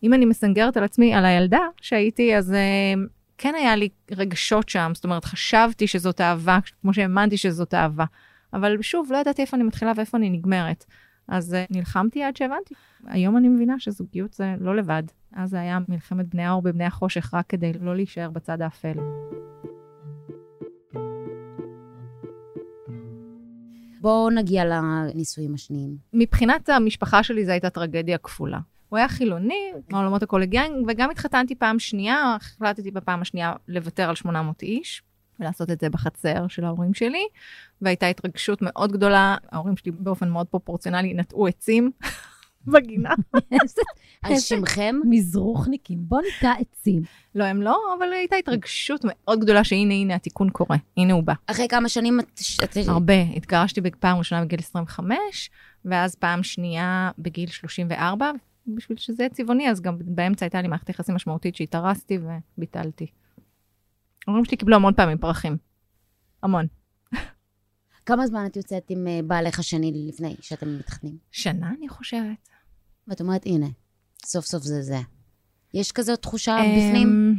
שאם 0.00 0.14
אני 0.14 0.24
מסנגרת 0.24 0.76
על 0.76 0.84
עצמי, 0.84 1.14
על 1.14 1.24
הילדה 1.24 1.60
שהייתי, 1.80 2.36
אז 2.36 2.50
uh, 2.50 3.08
כן 3.38 3.54
היה 3.54 3.76
לי 3.76 3.88
רגשות 4.10 4.68
שם, 4.68 4.92
זאת 4.94 5.04
אומרת, 5.04 5.24
חשבתי 5.24 5.86
שזאת 5.86 6.20
אהבה, 6.20 6.58
כמו 6.82 6.94
שהאמנתי 6.94 7.36
שזאת 7.36 7.74
אהבה. 7.74 8.04
אבל 8.52 8.82
שוב, 8.82 9.12
לא 9.12 9.18
ידעתי 9.18 9.42
איפה 9.42 9.56
אני 9.56 9.64
מתחילה 9.64 9.92
ואיפה 9.96 10.18
אני 10.18 10.30
נגמרת. 10.30 10.84
אז 11.28 11.54
uh, 11.54 11.76
נלחמתי 11.76 12.22
עד 12.22 12.36
שהבנתי. 12.36 12.74
היום 13.06 13.36
אני 13.36 13.48
מבינה 13.48 13.74
שזוגיות 13.78 14.32
זה 14.32 14.54
לא 14.60 14.76
לבד. 14.76 15.02
אז 15.32 15.50
זה 15.50 15.60
היה 15.60 15.78
מלחמת 15.88 16.28
בני 16.28 16.44
האור 16.44 16.62
בבני 16.62 16.84
החושך, 16.84 17.34
רק 17.34 17.46
כדי 17.48 17.72
לא 17.80 17.96
להישאר 17.96 18.30
בצד 18.30 18.62
האפל. 18.62 18.94
בואו 24.00 24.30
נגיע 24.30 24.64
לנישואים 24.64 25.54
השניים. 25.54 25.96
מבחינת 26.12 26.68
המשפחה 26.68 27.22
שלי 27.22 27.44
זו 27.44 27.52
הייתה 27.52 27.70
טרגדיה 27.70 28.18
כפולה. 28.18 28.58
הוא 28.88 28.96
היה 28.98 29.08
חילוני, 29.08 29.70
מהעולמות 29.90 30.22
הקולגיאליים, 30.22 30.84
וגם 30.88 31.10
התחתנתי 31.10 31.54
פעם 31.54 31.78
שנייה, 31.78 32.36
החלטתי 32.40 32.90
בפעם 32.90 33.22
השנייה 33.22 33.52
לוותר 33.68 34.08
על 34.08 34.14
800 34.14 34.62
איש, 34.62 35.02
ולעשות 35.40 35.70
את 35.70 35.80
זה 35.80 35.90
בחצר 35.90 36.48
של 36.48 36.64
ההורים 36.64 36.94
שלי, 36.94 37.22
והייתה 37.82 38.06
התרגשות 38.06 38.58
מאוד 38.62 38.92
גדולה, 38.92 39.36
ההורים 39.52 39.76
שלי 39.76 39.92
באופן 39.92 40.28
מאוד 40.28 40.46
פרופורציונלי 40.46 41.14
נטעו 41.14 41.46
עצים 41.46 41.90
בגינה. 42.72 43.14
על 44.22 44.38
שמכם? 44.38 44.96
מזרוחניקים. 45.10 45.98
בוא 46.00 46.20
ניטע 46.22 46.52
עצים. 46.60 47.02
לא, 47.34 47.44
הם 47.44 47.62
לא, 47.62 47.78
אבל 47.98 48.12
הייתה 48.12 48.36
התרגשות 48.36 49.00
מאוד 49.04 49.40
גדולה 49.40 49.64
שהנה, 49.64 49.94
הנה, 49.94 50.14
התיקון 50.14 50.50
קורה, 50.50 50.76
הנה 50.96 51.12
הוא 51.12 51.22
בא. 51.22 51.32
אחרי 51.46 51.68
כמה 51.68 51.88
שנים 51.88 52.20
את... 52.20 52.40
את- 52.64 52.76
הרבה. 52.88 53.22
התגרשתי 53.36 53.80
בפעם 53.80 54.18
ראשונה 54.18 54.44
בגיל 54.44 54.58
25, 54.60 55.50
ואז 55.84 56.14
פעם 56.14 56.42
שנייה 56.42 57.10
בגיל 57.18 57.48
34. 57.48 58.30
בשביל 58.74 58.98
שזה 58.98 59.22
יהיה 59.22 59.30
צבעוני, 59.30 59.70
אז 59.70 59.80
גם 59.80 59.98
באמצע 60.00 60.46
הייתה 60.46 60.62
לי 60.62 60.68
מערכת 60.68 60.88
יחסים 60.88 61.14
משמעותית 61.14 61.56
שהתארסתי 61.56 62.18
וביטלתי. 62.18 63.06
ההורים 64.26 64.44
שלי 64.44 64.56
קיבלו 64.56 64.76
המון 64.76 64.94
פעמים 64.94 65.18
פרחים. 65.18 65.56
המון. 66.42 66.66
כמה 68.06 68.26
זמן 68.26 68.46
את 68.46 68.56
יוצאת 68.56 68.90
עם 68.90 69.06
אה, 69.08 69.20
בעלך 69.26 69.58
השני 69.58 70.08
לפני 70.08 70.36
שאתם 70.40 70.78
מתחתנים? 70.78 71.18
שנה, 71.30 71.72
אני 71.78 71.88
חושבת. 71.88 72.48
ואת 73.08 73.20
אומרת, 73.20 73.46
הנה, 73.46 73.66
סוף 74.24 74.44
סוף 74.44 74.62
זה 74.62 74.82
זה. 74.82 74.98
יש 75.74 75.92
כזו 75.92 76.16
תחושה 76.16 76.56
בפנים? 76.56 77.08
אמ, 77.08 77.34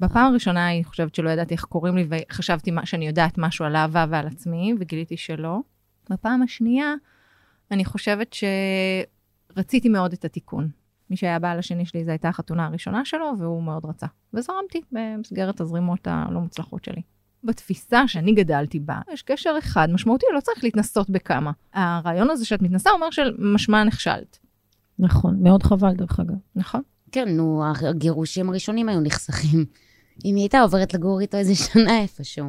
בפעם 0.00 0.30
הראשונה 0.30 0.70
אני 0.70 0.84
חושבת 0.84 1.14
שלא 1.14 1.30
ידעתי 1.30 1.54
איך 1.54 1.64
קוראים 1.64 1.96
לי, 1.96 2.06
וחשבתי 2.10 2.70
שאני 2.84 3.06
יודעת 3.06 3.38
משהו 3.38 3.64
על 3.64 3.76
אהבה 3.76 4.06
ועל 4.10 4.26
עצמי, 4.26 4.74
וגיליתי 4.80 5.16
שלא. 5.16 5.58
בפעם 6.10 6.42
השנייה, 6.42 6.94
אני 7.70 7.84
חושבת 7.84 8.32
שרציתי 9.54 9.88
מאוד 9.88 10.12
את 10.12 10.24
התיקון. 10.24 10.68
מי 11.10 11.16
שהיה 11.16 11.36
הבעל 11.36 11.58
השני 11.58 11.86
שלי, 11.86 12.04
זו 12.04 12.10
הייתה 12.10 12.28
החתונה 12.28 12.66
הראשונה 12.66 13.04
שלו, 13.04 13.32
והוא 13.38 13.62
מאוד 13.62 13.84
רצה. 13.84 14.06
וזרמתי 14.34 14.80
במסגרת 14.92 15.60
הזרימות 15.60 16.06
הלא 16.06 16.40
מוצלחות 16.40 16.84
שלי. 16.84 17.02
בתפיסה 17.44 18.08
שאני 18.08 18.32
גדלתי 18.32 18.80
בה, 18.80 19.00
יש 19.12 19.22
קשר 19.22 19.54
אחד 19.58 19.88
משמעותי, 19.92 20.26
לא 20.34 20.40
צריך 20.40 20.64
להתנסות 20.64 21.10
בכמה. 21.10 21.52
הרעיון 21.72 22.30
הזה 22.30 22.44
שאת 22.44 22.62
מתנסה 22.62 22.90
אומר 22.90 23.10
שמשמע 23.10 23.84
נכשלת, 23.84 24.38
נכון, 24.98 25.42
מאוד 25.42 25.62
חבל 25.62 25.94
דרך 25.94 26.20
אגב. 26.20 26.34
נכון? 26.56 26.82
כן, 27.12 27.36
נו, 27.36 27.62
הגירושים 27.88 28.48
הראשונים 28.48 28.88
היו 28.88 29.00
נחסכים. 29.00 29.64
אם 30.24 30.34
היא 30.34 30.42
הייתה 30.42 30.60
עוברת 30.60 30.94
לגור 30.94 31.20
איתו 31.20 31.36
איזה 31.36 31.54
שנה 31.54 32.00
איפשהו. 32.00 32.46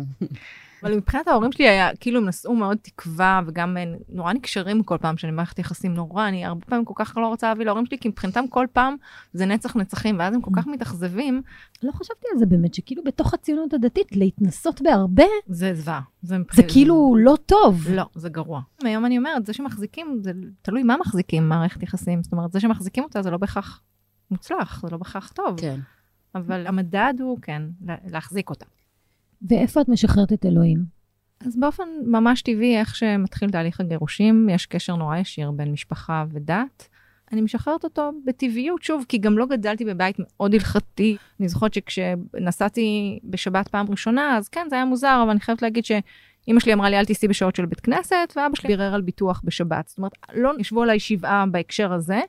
אבל 0.83 0.95
מבחינת 0.95 1.27
ההורים 1.27 1.51
שלי 1.51 1.69
היה, 1.69 1.95
כאילו 1.95 2.19
הם 2.19 2.27
נשאו 2.27 2.55
מאוד 2.55 2.77
תקווה, 2.81 3.41
וגם 3.47 3.77
הם 3.77 3.95
נורא 4.09 4.33
נקשרים 4.33 4.83
כל 4.83 4.97
פעם 5.01 5.17
שאני 5.17 5.31
במערכת 5.31 5.59
יחסים 5.59 5.93
נורא, 5.93 6.27
אני 6.27 6.45
הרבה 6.45 6.65
פעמים 6.65 6.85
כל 6.85 6.93
כך 6.97 7.17
לא 7.17 7.27
רוצה 7.27 7.47
להביא 7.47 7.65
להורים 7.65 7.85
שלי, 7.85 7.97
כי 7.97 8.07
מבחינתם 8.07 8.47
כל 8.47 8.65
פעם 8.73 8.95
זה 9.33 9.45
נצח 9.45 9.75
נצחים, 9.75 10.19
ואז 10.19 10.33
הם 10.35 10.41
כל 10.41 10.51
כך 10.55 10.67
מתאכזבים, 10.67 11.41
לא 11.83 11.91
חשבתי 11.91 12.27
על 12.33 12.39
זה 12.39 12.45
באמת, 12.45 12.73
שכאילו 12.73 13.03
בתוך 13.03 13.33
הציונות 13.33 13.73
הדתית, 13.73 14.07
להתנסות 14.15 14.81
בהרבה, 14.81 15.23
זה 15.47 15.73
זוועה. 15.73 16.01
זה, 16.21 16.27
זה 16.27 16.37
מבחינת- 16.37 16.71
כאילו 16.71 17.15
לא 17.19 17.37
טוב. 17.45 17.87
לא, 17.89 18.05
זה 18.15 18.29
גרוע. 18.29 18.61
היום 18.83 19.05
אני 19.05 19.17
אומרת, 19.17 19.45
זה 19.45 19.53
שמחזיקים, 19.53 20.19
זה 20.23 20.31
תלוי 20.61 20.83
מה 20.83 20.95
מחזיקים 20.99 21.49
מערכת 21.49 21.83
יחסים, 21.83 22.23
זאת 22.23 22.31
אומרת, 22.33 22.51
זה 22.51 22.59
שמחזיקים 22.59 23.03
אותה 23.03 23.21
זה 23.21 23.31
לא 23.31 23.37
בהכרח 23.37 23.81
מוצלח, 24.31 24.81
זה 24.81 24.91
לא 24.91 24.97
בהכרח 24.97 25.31
טוב, 25.35 25.59
כן. 25.61 25.79
אבל 26.35 26.67
המדד 26.67 27.13
הוא, 27.19 27.37
כן, 27.41 27.61
לה- 27.85 27.95
להחזיק 28.05 28.49
אותה. 28.49 28.65
ואיפה 29.49 29.81
את 29.81 29.89
משחררת 29.89 30.33
את 30.33 30.45
אלוהים? 30.45 30.95
אז 31.45 31.57
באופן 31.59 31.83
ממש 32.05 32.41
טבעי, 32.41 32.79
איך 32.79 32.95
שמתחיל 32.95 33.49
תהליך 33.49 33.79
הגירושים, 33.79 34.49
יש 34.49 34.65
קשר 34.65 34.95
נורא 34.95 35.17
ישיר 35.17 35.51
בין 35.51 35.71
משפחה 35.71 36.25
ודת. 36.31 36.87
אני 37.31 37.41
משחררת 37.41 37.83
אותו 37.83 38.11
בטבעיות, 38.25 38.83
שוב, 38.83 39.05
כי 39.09 39.17
גם 39.17 39.37
לא 39.37 39.45
גדלתי 39.45 39.85
בבית 39.85 40.15
מאוד 40.19 40.53
הלכתי. 40.53 41.17
אני 41.39 41.49
זוכרת 41.49 41.73
שכשנסעתי 41.73 43.19
בשבת 43.23 43.67
פעם 43.67 43.85
ראשונה, 43.89 44.37
אז 44.37 44.49
כן, 44.49 44.67
זה 44.69 44.75
היה 44.75 44.85
מוזר, 44.85 45.19
אבל 45.23 45.31
אני 45.31 45.39
חייבת 45.39 45.61
להגיד 45.61 45.85
שאימא 45.85 46.59
שלי 46.59 46.73
אמרה 46.73 46.89
לי, 46.89 46.99
אל 46.99 47.05
תיסעי 47.05 47.29
בשעות 47.29 47.55
של 47.55 47.65
בית 47.65 47.79
כנסת, 47.79 48.33
ואבא 48.35 48.55
שלי 48.55 48.67
בירר 48.67 48.93
על 48.93 49.01
ביטוח 49.01 49.41
בשבת. 49.43 49.87
זאת 49.87 49.97
אומרת, 49.97 50.11
לא 50.33 50.51
ישבו 50.59 50.83
עליי 50.83 50.99
שבעה 50.99 51.45
בהקשר 51.45 51.93
הזה. 51.93 52.21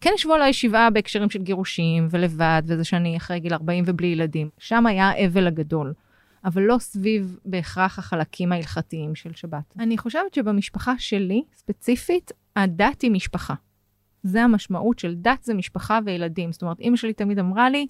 כן 0.00 0.10
ישבו 0.14 0.34
עליי 0.34 0.52
שבעה 0.52 0.90
בהקשרים 0.90 1.30
של 1.30 1.42
גירושים 1.42 2.08
ולבד, 2.10 2.62
וזה 2.66 2.84
שאני 2.84 3.16
אחרי 3.16 3.40
גיל 3.40 3.54
40 3.54 3.84
ובלי 3.86 4.06
ילדים. 4.06 4.48
שם 4.58 4.86
היה 4.86 5.08
האבל 5.08 5.46
הגדול. 5.46 5.92
אבל 6.44 6.62
לא 6.62 6.76
סביב 6.78 7.38
בהכרח 7.44 7.98
החלקים 7.98 8.52
ההלכתיים 8.52 9.14
של 9.14 9.34
שבת. 9.34 9.74
אני 9.78 9.98
חושבת 9.98 10.34
שבמשפחה 10.34 10.98
שלי, 10.98 11.42
ספציפית, 11.56 12.32
הדת 12.56 13.02
היא 13.02 13.10
משפחה. 13.10 13.54
זה 14.22 14.42
המשמעות 14.42 14.98
של 14.98 15.14
דת 15.14 15.42
זה 15.42 15.54
משפחה 15.54 15.98
וילדים. 16.04 16.52
זאת 16.52 16.62
אומרת, 16.62 16.80
אימא 16.80 16.96
שלי 16.96 17.12
תמיד 17.12 17.38
אמרה 17.38 17.70
לי, 17.70 17.86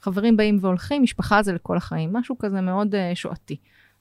חברים 0.00 0.36
באים 0.36 0.58
והולכים, 0.60 1.02
משפחה 1.02 1.42
זה 1.42 1.52
לכל 1.52 1.76
החיים. 1.76 2.12
משהו 2.12 2.38
כזה 2.38 2.60
מאוד 2.60 2.94
uh, 2.94 2.98
שואתי. 3.14 3.56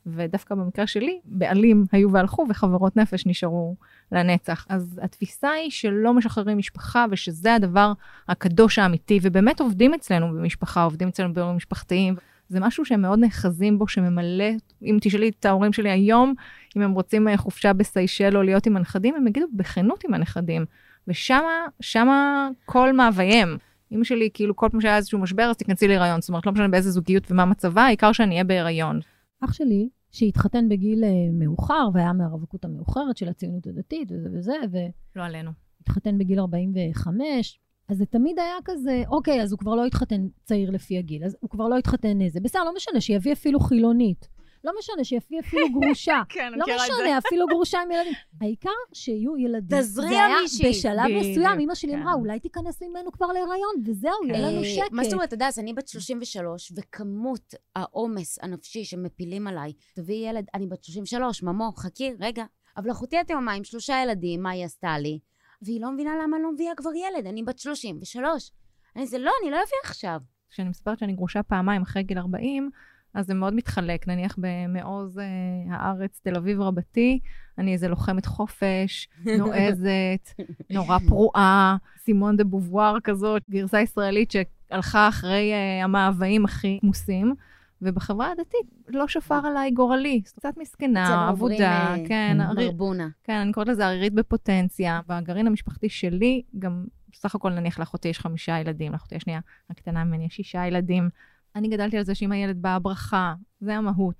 ודווקא 0.05 0.55
במקרה 0.55 0.87
שלי, 0.87 1.19
בעלים 1.25 1.85
היו 1.91 2.11
והלכו 2.11 2.45
וחברות 2.49 2.97
נפש 2.97 3.25
נשארו 3.25 3.75
לנצח. 4.11 4.65
אז 4.69 4.99
התפיסה 5.03 5.49
היא 5.49 5.71
שלא 5.71 6.13
משחררים 6.13 6.57
משפחה 6.57 7.05
ושזה 7.11 7.55
הדבר 7.55 7.93
הקדוש 8.27 8.79
האמיתי, 8.79 9.19
ובאמת 9.21 9.59
עובדים 9.59 9.93
אצלנו 9.93 10.27
במשפחה, 10.27 10.83
עובדים 10.83 11.07
אצלנו 11.07 11.33
באירועים 11.33 11.57
משפחתיים. 11.57 12.15
זה 12.53 12.59
משהו 12.59 12.85
שהם 12.85 13.01
מאוד 13.01 13.19
נאחזים 13.19 13.79
בו, 13.79 13.87
שממלא, 13.87 14.49
אם 14.83 14.97
תשאלי 15.01 15.29
את 15.29 15.45
ההורים 15.45 15.73
שלי 15.73 15.89
היום, 15.89 16.33
אם 16.77 16.81
הם 16.81 16.91
רוצים 16.91 17.27
אה, 17.27 17.37
חופשה 17.37 17.73
בסיישל 17.73 18.37
או 18.37 18.43
להיות 18.43 18.65
עם 18.65 18.77
הנכדים, 18.77 19.15
הם 19.15 19.27
יגידו 19.27 19.45
בכנות 19.53 20.03
עם 20.07 20.13
הנכדים. 20.13 20.65
ושמה, 21.07 21.65
שמה 21.81 22.49
כל 22.65 22.93
מאווייהם. 22.93 23.57
אמא 23.91 24.03
שלי, 24.03 24.29
כאילו, 24.33 24.55
כל 24.55 24.67
פעם 24.71 24.81
שהיה 24.81 24.97
איזשהו 24.97 25.19
משבר, 25.19 25.43
אז 25.43 25.57
תיכנסי 25.57 25.87
להיריון. 25.87 26.21
זאת 26.21 26.29
אומרת, 26.29 26.45
לא 26.45 26.51
משנה 26.51 26.67
באיזה 26.67 26.91
זוגיות 26.91 27.31
ומה 27.31 27.45
מצבה, 27.45 27.81
העיקר 27.81 28.11
שאני 28.11 28.31
אהיה 28.31 28.43
בהיריון. 28.43 28.99
אח 29.45 29.53
שלי, 29.53 29.89
שהתחתן 30.11 30.69
בגיל 30.69 31.03
אה, 31.03 31.09
מאוחר, 31.33 31.87
והיה 31.93 32.13
מהרווקות 32.13 32.65
המאוחרת 32.65 33.17
של 33.17 33.29
הציונות 33.29 33.67
הדתית 33.67 34.11
וזה 34.11 34.53
וזה, 34.63 34.87
לא 35.15 35.23
עלינו. 35.23 35.51
והתחתן 35.79 36.17
בגיל 36.17 36.39
45, 36.39 37.59
אז 37.89 37.97
זה 37.97 38.05
תמיד 38.05 38.39
היה 38.39 38.55
כזה, 38.65 39.03
אוקיי, 39.07 39.41
אז 39.41 39.51
הוא 39.51 39.59
כבר 39.59 39.75
לא 39.75 39.85
התחתן 39.85 40.27
צעיר 40.43 40.71
לפי 40.71 40.97
הגיל, 40.97 41.23
אז 41.23 41.37
הוא 41.39 41.49
כבר 41.49 41.67
לא 41.67 41.77
התחתן 41.77 42.21
איזה. 42.21 42.39
בסדר, 42.39 42.63
לא 42.63 42.73
משנה, 42.75 43.01
שיביא 43.01 43.33
אפילו 43.33 43.59
חילונית. 43.59 44.33
לא 44.63 44.71
משנה, 44.79 45.03
שיביא 45.03 45.39
אפילו 45.39 45.69
גרושה. 45.69 46.21
כן, 46.29 46.53
לא 46.55 46.65
משנה, 46.75 47.17
אפילו 47.17 47.47
גרושה 47.47 47.81
עם 47.81 47.91
ילדים. 47.91 48.13
העיקר 48.41 48.69
שיהיו 48.93 49.37
ילדים. 49.37 49.79
תזריע 49.79 50.09
זה 50.09 50.25
היה 50.25 50.41
מישהי. 50.41 50.69
בשלב 50.69 51.05
מסוים, 51.19 51.59
אמא 51.59 51.75
שלי 51.75 51.91
כן. 51.91 51.99
אמרה, 51.99 52.13
אולי 52.13 52.39
תיכנס 52.39 52.81
ממנו 52.83 53.11
כבר 53.11 53.27
להיריון, 53.27 53.75
וזהו, 53.85 54.11
יהיה 54.27 54.49
לנו 54.49 54.63
אה, 54.63 54.69
שקט. 54.69 54.91
מה 54.91 55.03
זאת 55.03 55.13
אומרת, 55.13 55.33
הדס, 55.33 55.59
אני 55.59 55.73
בת 55.73 55.87
33, 55.87 56.71
וכמות 56.75 57.53
העומס 57.75 58.39
הנפשי 58.41 58.83
שמפילים 58.83 59.47
עליי, 59.47 59.73
תביאי 59.95 60.29
ילד, 60.29 60.45
אני 60.53 60.67
בת 60.67 60.83
33, 60.83 61.43
ממו, 61.43 61.71
חכי, 61.77 62.13
רגע. 62.19 62.45
אבל 62.77 62.91
אחותי 62.91 63.17
התאומה 63.17 63.51
עם 63.53 63.63
שלושה 63.63 64.01
ילדים, 64.03 64.43
מה 64.43 64.49
היא 64.49 64.65
עשתה 64.65 64.99
לי? 64.99 65.19
והיא 65.65 65.81
לא 65.81 65.91
מבינה 65.91 66.11
למה 66.23 66.37
אני 66.37 66.43
לא 66.43 66.51
מביאה 66.53 66.75
כבר 66.75 66.91
ילד, 66.95 67.27
אני 67.27 67.43
בת 67.43 67.59
33. 67.59 68.51
אני 68.95 69.07
זה 69.07 69.17
לא, 69.17 69.31
אני 69.43 69.51
לא 69.51 69.57
אביא 69.57 69.77
עכשיו. 69.83 70.19
כשאני 70.49 70.69
מספרת 70.69 70.99
שאני 70.99 71.13
גרושה 71.13 71.43
פעמיים 71.43 71.81
אחרי 71.81 72.03
גיל 72.03 72.17
40, 72.17 72.69
אז 73.13 73.27
זה 73.27 73.33
מאוד 73.33 73.53
מתחלק. 73.53 74.07
נניח 74.07 74.35
במעוז 74.37 75.19
אה, 75.19 75.25
הארץ, 75.69 76.19
תל 76.23 76.35
אביב 76.35 76.61
רבתי, 76.61 77.19
אני 77.57 77.73
איזה 77.73 77.87
לוחמת 77.87 78.25
חופש, 78.25 79.07
נועזת, 79.39 80.29
נורא 80.69 80.97
פרועה, 81.07 81.77
סימון 81.97 82.37
דה 82.37 82.43
בובואר 82.43 82.99
כזאת, 83.03 83.41
גרסה 83.49 83.81
ישראלית 83.81 84.31
שהלכה 84.31 85.07
אחרי 85.07 85.53
אה, 85.53 85.83
המאוויים 85.83 86.45
הכי 86.45 86.79
עמוסים. 86.83 87.35
ובחברה 87.83 88.31
הדתית 88.31 88.71
לא 88.87 89.07
שפר 89.07 89.47
עליי 89.47 89.71
גורלי, 89.71 90.21
קצת 90.21 90.57
מסכנה, 90.57 91.29
עבודה, 91.29 91.71
אה, 91.71 91.95
כן, 92.07 92.37
ברבונה. 92.55 93.07
כן, 93.23 93.33
אני 93.33 93.51
קוראת 93.53 93.67
לזה 93.67 93.87
ערירית 93.87 94.13
בפוטנציה. 94.13 95.01
בגרעין 95.07 95.47
המשפחתי 95.47 95.89
שלי, 95.89 96.41
גם 96.59 96.85
בסך 97.11 97.35
הכל 97.35 97.49
נניח 97.49 97.79
לאחותי 97.79 98.07
יש 98.07 98.19
חמישה 98.19 98.59
ילדים, 98.59 98.91
לאחותי 98.91 99.15
השנייה 99.15 99.39
הקטנה 99.69 100.03
ממני 100.03 100.25
יש 100.25 100.35
שישה 100.35 100.67
ילדים. 100.67 101.09
אני 101.55 101.67
גדלתי 101.67 101.97
על 101.97 102.03
זה 102.03 102.15
שאם 102.15 102.31
הילד 102.31 102.61
באה 102.61 102.79
ברכה, 102.79 103.33
זה 103.61 103.75
המהות. 103.75 104.15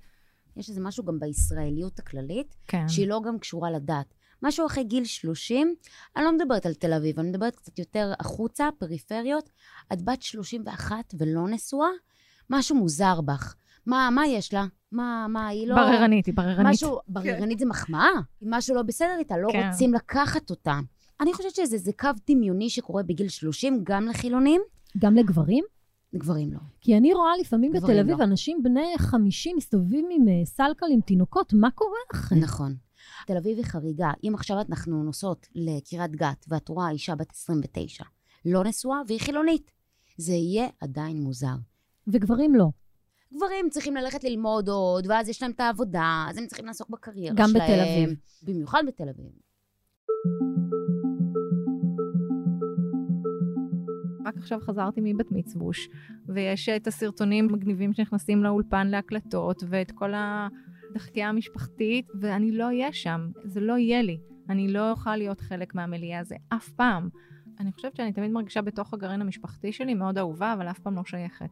יש 0.56 0.68
איזה 0.68 0.80
משהו 0.80 1.04
גם 1.04 1.18
בישראליות 1.18 1.98
הכללית, 1.98 2.56
כן. 2.68 2.88
שהיא 2.88 3.08
לא 3.08 3.20
גם 3.24 3.38
קשורה 3.38 3.70
לדת. 3.70 4.14
משהו 4.42 4.66
אחרי 4.66 4.84
גיל 4.84 5.04
30, 5.04 5.74
אני 6.16 6.24
לא 6.24 6.32
מדברת 6.32 6.66
על 6.66 6.74
תל 6.74 6.92
אביב, 6.92 7.18
אני 7.18 7.28
מדברת 7.28 7.56
קצת 7.56 7.78
יותר 7.78 8.12
החוצה, 8.20 8.68
פריפריות. 8.78 9.50
את 9.92 10.02
בת 10.02 10.22
31 10.22 11.14
ולא 11.18 11.48
נשואה? 11.48 11.88
משהו 12.50 12.76
מוזר 12.76 13.20
בך. 13.20 13.54
מה, 13.86 14.08
מה 14.12 14.26
יש 14.26 14.54
לה? 14.54 14.66
מה, 14.92 15.26
מה, 15.28 15.48
היא 15.48 15.68
לא... 15.68 15.74
בררנית, 15.74 16.26
היא 16.26 16.34
בררנית. 16.34 16.66
משהו, 16.66 16.98
בררנית 17.08 17.58
זה 17.58 17.66
מחמאה. 17.66 18.10
אם 18.42 18.48
משהו 18.50 18.74
לא 18.74 18.82
בסדר 18.82 19.16
איתה, 19.18 19.38
לא 19.38 19.48
כן. 19.52 19.68
רוצים 19.70 19.94
לקחת 19.94 20.50
אותה. 20.50 20.80
אני 21.20 21.32
חושבת 21.32 21.54
שזה 21.54 21.78
זה 21.78 21.92
קו 21.98 22.08
דמיוני 22.30 22.70
שקורה 22.70 23.02
בגיל 23.02 23.28
30, 23.28 23.80
גם 23.84 24.06
לחילונים, 24.06 24.60
גם 24.98 25.14
לגברים? 25.14 25.64
לגברים 26.12 26.52
לא. 26.52 26.58
כי 26.80 26.96
אני 26.96 27.14
רואה 27.14 27.30
לפעמים 27.40 27.72
גברים 27.72 27.84
בתל 27.84 28.00
אביב 28.00 28.18
לא. 28.18 28.24
אנשים 28.24 28.62
בני 28.62 28.94
50 28.98 29.56
מסתובבים 29.56 30.08
עם 30.10 30.28
אה, 30.28 30.44
סלקל 30.44 30.86
עם 30.90 31.00
תינוקות, 31.00 31.52
מה 31.52 31.70
קורה 31.70 31.98
לכם? 32.14 32.36
נכון. 32.36 32.74
תל 33.26 33.36
אביב 33.36 33.56
היא 33.56 33.64
חריגה. 33.64 34.10
אם 34.24 34.32
עכשיו 34.34 34.56
אנחנו 34.68 35.02
נוסעות 35.02 35.46
לקריית 35.54 36.10
גת 36.10 36.44
ואת 36.48 36.68
רואה 36.68 36.90
אישה 36.90 37.14
בת 37.14 37.32
29, 37.32 38.04
לא 38.44 38.64
נשואה 38.64 38.98
והיא 39.06 39.20
חילונית, 39.20 39.70
זה 40.16 40.32
יהיה 40.32 40.66
עדיין 40.80 41.20
מוזר. 41.20 41.54
וגברים 42.06 42.54
לא. 42.54 42.66
גברים 43.34 43.68
צריכים 43.70 43.94
ללכת 43.94 44.24
ללמוד 44.24 44.68
עוד, 44.68 45.06
ואז 45.08 45.28
יש 45.28 45.42
להם 45.42 45.50
את 45.50 45.60
העבודה, 45.60 46.26
אז 46.30 46.38
הם 46.38 46.46
צריכים 46.46 46.66
לעסוק 46.66 46.90
בקריירה 46.90 47.34
גם 47.36 47.48
שלהם. 47.48 47.64
בתל 47.64 47.80
אביב. 47.80 48.18
במיוחד 48.42 48.82
בתל 48.86 49.08
אביב. 49.08 49.32
רק 54.26 54.36
עכשיו 54.36 54.60
חזרתי 54.60 55.00
מבת 55.04 55.26
מצווש, 55.30 55.88
ויש 56.28 56.68
את 56.68 56.86
הסרטונים 56.86 57.48
המגניבים 57.50 57.92
שנכנסים 57.92 58.44
לאולפן 58.44 58.86
להקלטות, 58.86 59.62
ואת 59.68 59.90
כל 59.90 60.12
הדחקייה 60.14 61.28
המשפחתית, 61.28 62.06
ואני 62.20 62.52
לא 62.52 62.64
אהיה 62.64 62.92
שם, 62.92 63.28
זה 63.44 63.60
לא 63.60 63.78
יהיה 63.78 64.02
לי. 64.02 64.18
אני 64.48 64.68
לא 64.68 64.90
אוכל 64.90 65.16
להיות 65.16 65.40
חלק 65.40 65.74
מהמליאה 65.74 66.18
הזה 66.18 66.36
אף 66.48 66.68
פעם. 66.70 67.08
אני 67.60 67.72
חושבת 67.72 67.96
שאני 67.96 68.12
תמיד 68.12 68.30
מרגישה 68.30 68.62
בתוך 68.62 68.94
הגרעין 68.94 69.20
המשפחתי 69.20 69.72
שלי 69.72 69.94
מאוד 69.94 70.18
אהובה, 70.18 70.52
אבל 70.52 70.70
אף 70.70 70.78
פעם 70.78 70.96
לא 70.96 71.04
שייכת. 71.04 71.50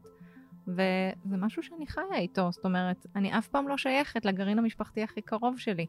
וזה 0.69 1.37
משהו 1.37 1.63
שאני 1.63 1.87
חיה 1.87 2.17
איתו, 2.17 2.53
זאת 2.53 2.65
אומרת, 2.65 3.07
אני 3.17 3.39
אף 3.39 3.49
פעם 3.49 3.69
לא 3.69 3.77
שייכת 3.77 4.25
לגרעין 4.25 4.59
המשפחתי 4.59 5.03
הכי 5.03 5.23
קרוב 5.23 5.59
שלי, 5.59 5.87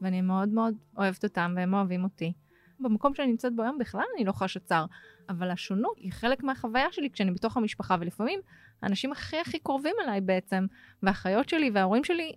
ואני 0.00 0.20
מאוד 0.20 0.48
מאוד 0.48 0.74
אוהבת 0.98 1.24
אותם 1.24 1.52
והם 1.56 1.74
אוהבים 1.74 2.04
אותי. 2.04 2.32
במקום 2.80 3.14
שאני 3.14 3.28
נמצאת 3.28 3.56
בו 3.56 3.62
היום 3.62 3.78
בכלל 3.78 4.04
אני 4.16 4.24
לא 4.24 4.32
חשה 4.32 4.60
צער, 4.60 4.86
אבל 5.28 5.50
השונות 5.50 5.98
היא 5.98 6.12
חלק 6.12 6.42
מהחוויה 6.42 6.86
שלי 6.92 7.10
כשאני 7.10 7.30
בתוך 7.30 7.56
המשפחה, 7.56 7.96
ולפעמים 8.00 8.40
האנשים 8.82 9.12
הכי 9.12 9.36
הכי 9.36 9.58
קרובים 9.58 9.94
אליי 10.04 10.20
בעצם, 10.20 10.66
והאחיות 11.02 11.48
שלי 11.48 11.70
וההורים 11.74 12.04
שלי, 12.04 12.32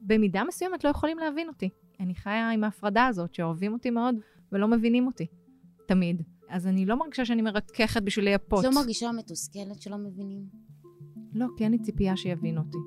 במידה 0.00 0.44
מסוימת 0.44 0.84
לא 0.84 0.90
יכולים 0.90 1.18
להבין 1.18 1.48
אותי. 1.48 1.68
אני 2.00 2.14
חיה 2.14 2.50
עם 2.50 2.64
ההפרדה 2.64 3.06
הזאת, 3.06 3.34
שאוהבים 3.34 3.72
אותי 3.72 3.90
מאוד 3.90 4.14
ולא 4.52 4.68
מבינים 4.68 5.06
אותי, 5.06 5.26
תמיד. 5.86 6.22
אז 6.48 6.66
אני 6.66 6.86
לא 6.86 6.98
מרגישה 6.98 7.24
שאני 7.24 7.42
מרככת 7.42 8.02
בשביל 8.02 8.24
לייפות. 8.24 8.64
את 8.64 8.70
לא 8.70 8.80
מרגישה 8.80 9.12
מתוסכלת 9.12 9.82
שלא 9.82 9.96
מבינים? 9.96 10.69
לא, 11.34 11.46
כי 11.56 11.64
אין 11.64 11.72
לי 11.72 11.78
ציפייה 11.78 12.16
שיבינו 12.16 12.60
אותי. 12.60 12.78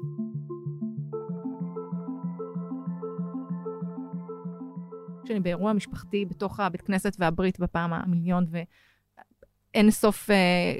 כשאני 5.25 5.39
באירוע 5.39 5.73
משפחתי 5.73 6.25
בתוך 6.25 6.59
הבית 6.59 6.81
כנסת 6.81 7.15
והברית 7.19 7.59
בפעם 7.59 7.93
המיליון, 7.93 8.45
ואין 8.49 9.91
סוף 9.91 10.29
אה, 10.29 10.35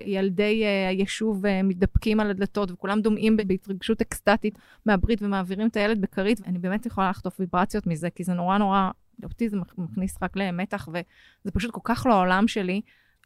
ילדי 0.06 0.64
אה, 0.64 0.88
היישוב 0.88 1.46
אה, 1.46 1.64
מתדפקים 1.64 2.20
על 2.20 2.30
הדלתות, 2.30 2.72
וכולם 2.72 3.02
דומעים 3.02 3.38
בהתרגשות 3.38 4.02
אקסטטית 4.02 4.58
מהברית 4.86 5.22
ומעבירים 5.22 5.68
את 5.68 5.78
הילד 5.78 6.02
בכרית, 6.02 6.40
ואני 6.42 6.60
באמת 6.60 6.86
יכולה 6.86 7.10
לחטוף 7.10 7.40
ויברציות 7.40 7.88
מזה, 7.88 8.10
כי 8.10 8.24
זה 8.24 8.34
נורא 8.34 8.58
נורא, 8.58 8.90
אותי 9.24 9.50
זה 9.50 9.58
מכניס 9.78 10.18
רק 10.22 10.36
למתח, 10.36 10.88
וזה 10.88 11.52
פשוט 11.54 11.72
כל 11.72 11.82
כך 11.84 12.06
לא 12.06 12.14
העולם 12.14 12.48
שלי. 12.48 12.82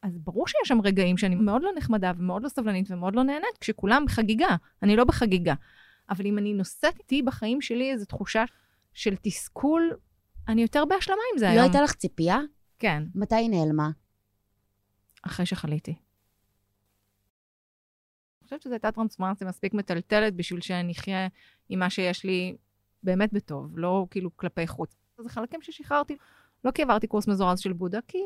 אז 0.07 0.17
ברור 0.17 0.47
שיש 0.47 0.67
שם 0.67 0.81
רגעים 0.83 1.17
שאני 1.17 1.35
מאוד 1.35 1.63
לא 1.63 1.71
נחמדה 1.77 2.11
ומאוד 2.17 2.43
לא 2.43 2.49
סבלנית 2.49 2.91
ומאוד 2.91 3.15
לא 3.15 3.23
נהנית, 3.23 3.57
כשכולם 3.59 4.05
בחגיגה. 4.05 4.55
אני 4.83 4.95
לא 4.95 5.03
בחגיגה. 5.03 5.53
אבל 6.09 6.25
אם 6.25 6.37
אני 6.37 6.53
נושאת 6.53 6.99
איתי 6.99 7.21
בחיים 7.21 7.61
שלי 7.61 7.91
איזו 7.91 8.05
תחושה 8.05 8.43
של 8.93 9.15
תסכול, 9.21 9.91
אני 10.47 10.61
יותר 10.61 10.85
בהשלמה 10.85 11.21
עם 11.33 11.39
זה 11.39 11.45
לא 11.45 11.51
היום. 11.51 11.63
הייתה 11.63 11.81
לך 11.81 11.93
ציפייה? 11.93 12.39
כן, 12.79 13.03
מתי 13.15 13.35
היא 13.35 13.49
נעלמה? 13.49 13.89
אחרי 15.21 15.45
שחליתי. 15.45 15.91
אני 15.91 15.99
חושבת 18.43 18.61
שזו 18.61 18.73
הייתה 18.73 18.91
טרנספורמציה 18.91 19.47
מספיק 19.47 19.73
מטלטלת 19.73 20.33
בשביל 20.33 20.61
שאני 20.61 20.91
אחיה 20.91 21.27
עם 21.69 21.79
מה 21.79 21.89
שיש 21.89 22.23
לי 22.23 22.57
באמת 23.03 23.33
בטוב, 23.33 23.77
לא 23.77 24.07
כאילו 24.11 24.37
כלפי 24.37 24.67
חוץ. 24.67 24.95
זה 25.17 25.29
חלקים 25.29 25.61
ששחררתי, 25.61 26.17
לא 26.63 26.71
כי 26.71 26.81
עברתי 26.81 27.07
קורס 27.07 27.27
מזורז 27.27 27.59
של 27.59 27.73
בודה, 27.73 27.99
כי 28.07 28.17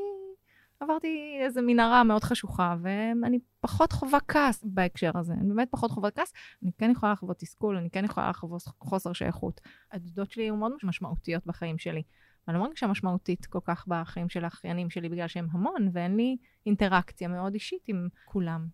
עברתי 0.81 1.38
איזו 1.41 1.61
מנהרה 1.61 2.03
מאוד 2.03 2.23
חשוכה, 2.23 2.75
ואני 2.81 3.39
פחות 3.59 3.91
חווה 3.91 4.19
כעס 4.27 4.63
בהקשר 4.63 5.11
הזה. 5.17 5.33
אני 5.33 5.50
באמת 5.50 5.67
פחות 5.71 5.91
חווה 5.91 6.11
כעס. 6.11 6.33
אני 6.63 6.71
כן 6.77 6.91
יכולה 6.91 7.11
לחוות 7.11 7.38
תסכול, 7.39 7.77
אני 7.77 7.89
כן 7.89 8.05
יכולה 8.05 8.29
לחוות 8.29 8.61
חוסר 8.61 9.13
שייכות. 9.13 9.61
הדודות 9.91 10.31
שלי 10.31 10.43
היו 10.43 10.55
מאוד 10.55 10.71
משמעותיות 10.83 11.46
בחיים 11.46 11.77
שלי. 11.77 12.03
אני 12.48 12.55
לא 12.55 12.61
מרגישה 12.61 12.87
משמעותית 12.87 13.46
כל 13.46 13.59
כך 13.63 13.85
בחיים 13.87 14.29
של 14.29 14.44
האחיינים 14.44 14.89
שלי, 14.89 15.09
בגלל 15.09 15.27
שהם 15.27 15.48
המון, 15.51 15.89
ואין 15.94 16.15
לי 16.15 16.37
אינטראקציה 16.65 17.27
מאוד 17.27 17.53
אישית 17.53 17.83
עם 17.87 18.07
כולם. 18.25 18.67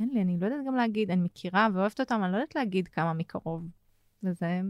אין 0.00 0.10
לי, 0.12 0.22
אני 0.22 0.38
לא 0.40 0.46
יודעת 0.46 0.66
גם 0.66 0.74
להגיד, 0.74 1.10
אני 1.10 1.20
מכירה 1.20 1.68
ואוהבת 1.74 2.00
אותם, 2.00 2.20
אני 2.24 2.32
לא 2.32 2.36
יודעת 2.36 2.54
להגיד 2.54 2.88
כמה 2.88 3.12
מקרוב. 3.12 3.68
וזה 4.22 4.60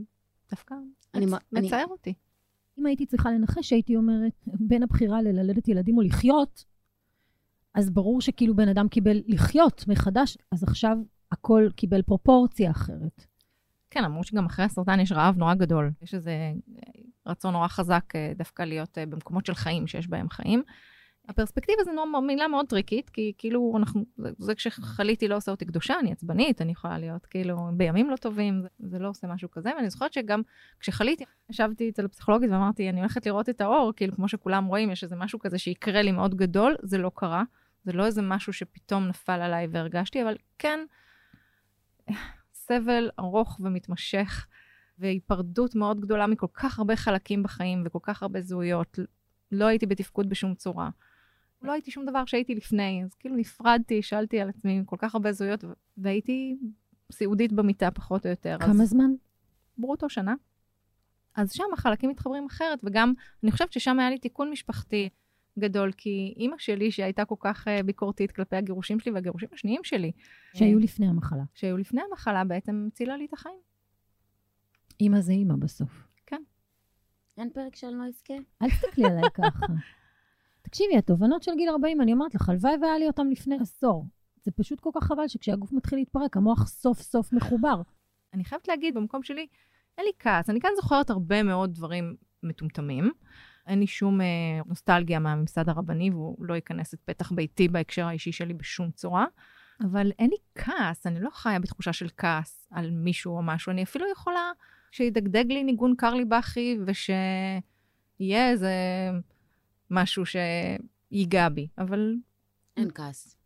דווקא 0.50 0.74
אני 1.14 1.26
מצ... 1.26 1.32
אני- 1.56 1.66
מצער 1.66 1.86
אותי. 1.86 2.14
אם 2.78 2.86
הייתי 2.86 3.06
צריכה 3.06 3.30
לנחש, 3.30 3.72
הייתי 3.72 3.96
אומרת, 3.96 4.32
בין 4.46 4.82
הבחירה 4.82 5.22
ללדת 5.22 5.68
ילדים 5.68 5.96
או 5.96 6.02
לחיות, 6.02 6.64
אז 7.74 7.90
ברור 7.90 8.20
שכאילו 8.20 8.56
בן 8.56 8.68
אדם 8.68 8.88
קיבל 8.88 9.22
לחיות 9.26 9.84
מחדש, 9.88 10.38
אז 10.52 10.62
עכשיו 10.62 10.96
הכל 11.32 11.68
קיבל 11.76 12.02
פרופורציה 12.02 12.70
אחרת. 12.70 13.26
כן, 13.90 14.04
אמרו 14.04 14.24
שגם 14.24 14.46
אחרי 14.46 14.64
הסרטן 14.64 15.00
יש 15.00 15.12
רעב 15.12 15.36
נורא 15.36 15.54
גדול. 15.54 15.90
יש 16.02 16.14
איזה 16.14 16.30
אה, 16.30 16.92
רצון 17.26 17.52
נורא 17.52 17.68
חזק 17.68 18.04
אה, 18.14 18.32
דווקא 18.36 18.62
להיות 18.62 18.98
אה, 18.98 19.06
במקומות 19.06 19.46
של 19.46 19.54
חיים, 19.54 19.86
שיש 19.86 20.08
בהם 20.08 20.28
חיים. 20.28 20.62
הפרספקטיבה 21.28 21.84
זו 21.84 22.20
מילה 22.20 22.48
מאוד 22.48 22.66
טריקית, 22.66 23.10
כי 23.10 23.32
כאילו 23.38 23.74
אנחנו, 23.76 24.04
זה 24.38 24.54
כשחליתי 24.54 25.28
לא 25.28 25.36
עושה 25.36 25.50
אותי 25.50 25.64
קדושה, 25.64 25.94
אני 26.00 26.12
עצבנית, 26.12 26.62
אני 26.62 26.72
יכולה 26.72 26.98
להיות 26.98 27.26
כאילו 27.26 27.56
בימים 27.76 28.10
לא 28.10 28.16
טובים, 28.16 28.62
זה, 28.62 28.68
זה 28.78 28.98
לא 28.98 29.08
עושה 29.08 29.26
משהו 29.26 29.50
כזה. 29.50 29.70
ואני 29.76 29.90
זוכרת 29.90 30.12
שגם 30.12 30.42
כשחליתי, 30.80 31.24
ישבתי 31.50 31.88
אצל 31.88 32.04
הפסיכולוגית 32.04 32.50
ואמרתי, 32.50 32.88
אני 32.88 33.00
הולכת 33.00 33.26
לראות 33.26 33.48
את 33.48 33.60
האור, 33.60 33.92
כאילו 33.96 34.12
כמו 34.12 34.28
שכולם 34.28 34.64
רואים, 34.64 34.90
יש 34.90 35.04
איזה 35.04 35.16
משהו 35.16 35.38
כזה 35.38 35.58
שיקרה 35.58 36.02
לי 36.02 36.12
מאוד 36.12 36.34
גדול, 36.34 36.76
זה 36.82 36.98
לא 36.98 37.10
קרה. 37.14 37.42
זה 37.84 37.92
לא 37.92 38.06
איזה 38.06 38.22
משהו 38.22 38.52
שפתאום 38.52 39.08
נפל 39.08 39.40
עליי 39.40 39.66
והרגשתי, 39.70 40.22
אבל 40.22 40.36
כן, 40.58 40.80
סבל 42.54 43.10
ארוך 43.18 43.60
ומתמשך, 43.62 44.46
והיפרדות 44.98 45.74
מאוד 45.74 46.00
גדולה 46.00 46.26
מכל 46.26 46.46
כך 46.54 46.78
הרבה 46.78 46.96
חלקים 46.96 47.42
בחיים 47.42 47.82
וכל 47.86 47.98
כך 48.02 48.22
הרבה 48.22 48.40
זהויות. 48.40 48.98
לא 49.52 49.66
הייתי 49.66 49.86
בתפקוד 49.86 50.28
בשום 50.28 50.54
צורה. 50.54 50.90
לא 51.62 51.72
הייתי 51.72 51.90
שום 51.90 52.06
דבר 52.06 52.24
שהייתי 52.24 52.54
לפני, 52.54 53.02
אז 53.04 53.14
כאילו 53.14 53.36
נפרדתי, 53.36 54.02
שאלתי 54.02 54.40
על 54.40 54.48
עצמי 54.48 54.82
כל 54.86 54.96
כך 54.98 55.14
הרבה 55.14 55.32
זהויות, 55.32 55.64
והייתי 55.96 56.56
סיעודית 57.12 57.52
במיטה 57.52 57.90
פחות 57.90 58.26
או 58.26 58.30
יותר. 58.30 58.56
כמה 58.60 58.82
אז 58.82 58.88
זמן? 58.88 59.10
ברוטו 59.78 60.08
שנה. 60.08 60.34
אז 61.36 61.52
שם 61.52 61.64
החלקים 61.72 62.10
מתחברים 62.10 62.46
אחרת, 62.46 62.80
וגם 62.82 63.12
אני 63.42 63.52
חושבת 63.52 63.72
ששם 63.72 64.00
היה 64.00 64.10
לי 64.10 64.18
תיקון 64.18 64.50
משפחתי 64.50 65.08
גדול, 65.58 65.92
כי 65.92 66.34
אימא 66.36 66.56
שלי, 66.58 66.90
שהייתה 66.90 67.24
כל 67.24 67.34
כך 67.40 67.68
אה, 67.68 67.82
ביקורתית 67.82 68.32
כלפי 68.32 68.56
הגירושים 68.56 69.00
שלי 69.00 69.12
והגירושים 69.12 69.48
השניים 69.52 69.84
שלי, 69.84 70.12
שהיו 70.54 70.78
אה, 70.78 70.84
לפני 70.84 71.06
המחלה. 71.06 71.42
שהיו 71.54 71.76
לפני 71.76 72.00
המחלה, 72.10 72.44
בעצם 72.44 72.84
הצילה 72.88 73.16
לי 73.16 73.24
את 73.24 73.32
החיים. 73.32 73.58
אימא 75.00 75.20
זה 75.20 75.32
אימא 75.32 75.54
בסוף. 75.58 76.14
אין 77.38 77.50
פרק 77.50 77.76
שאני 77.76 77.94
לא 77.98 78.04
אזכה? 78.06 78.34
אל 78.62 78.70
תסתכלי 78.70 79.04
עליי 79.04 79.30
ככה. 79.34 79.66
תקשיבי, 80.62 80.96
התובנות 80.96 81.42
של 81.42 81.52
גיל 81.56 81.68
40, 81.68 82.00
אני 82.00 82.12
אומרת 82.12 82.34
לך, 82.34 82.48
הלוואי 82.48 82.72
והיה 82.82 82.98
לי 82.98 83.06
אותם 83.06 83.30
לפני 83.30 83.56
עשור. 83.60 84.06
זה 84.42 84.50
פשוט 84.50 84.80
כל 84.80 84.90
כך 84.94 85.04
חבל 85.04 85.28
שכשהגוף 85.28 85.72
מתחיל 85.72 85.98
להתפרק, 85.98 86.36
המוח 86.36 86.66
סוף 86.66 87.00
סוף 87.00 87.32
מחובר. 87.32 87.82
אני 88.34 88.44
חייבת 88.44 88.68
להגיד, 88.68 88.94
במקום 88.94 89.22
שלי, 89.22 89.46
אין 89.98 90.06
לי 90.06 90.12
כעס. 90.18 90.50
אני 90.50 90.60
כאן 90.60 90.70
זוכרת 90.76 91.10
הרבה 91.10 91.42
מאוד 91.42 91.74
דברים 91.74 92.16
מטומטמים. 92.42 93.12
אין 93.66 93.80
לי 93.80 93.86
שום 93.86 94.20
אה, 94.20 94.26
נוסטלגיה 94.66 95.18
מהממסד 95.18 95.68
הרבני, 95.68 96.10
והוא 96.10 96.44
לא 96.44 96.54
ייכנס 96.54 96.94
את 96.94 96.98
פתח 97.04 97.32
ביתי 97.32 97.68
בהקשר 97.68 98.06
האישי 98.06 98.32
שלי 98.32 98.54
בשום 98.54 98.90
צורה. 98.90 99.26
אבל 99.80 100.12
אין 100.18 100.30
לי 100.30 100.36
כעס, 100.54 101.06
אני 101.06 101.20
לא 101.20 101.30
חיה 101.32 101.58
בתחושה 101.58 101.92
של 101.92 102.08
כעס 102.16 102.68
על 102.70 102.90
מישהו 102.90 103.36
או 103.36 103.42
משהו. 103.42 103.72
אני 103.72 103.82
אפילו 103.82 104.06
יכולה 104.12 104.50
שידגדג 104.90 105.44
לי 105.48 105.64
ניגון 105.64 105.94
קרלי 105.96 106.24
בכי, 106.24 106.78
ושיהיה 106.86 108.50
איזה 108.50 108.72
משהו 109.90 110.22
שיגע 110.26 111.48
בי. 111.48 111.68
אבל 111.78 112.14
אין 112.76 112.90
כעס. 112.94 113.36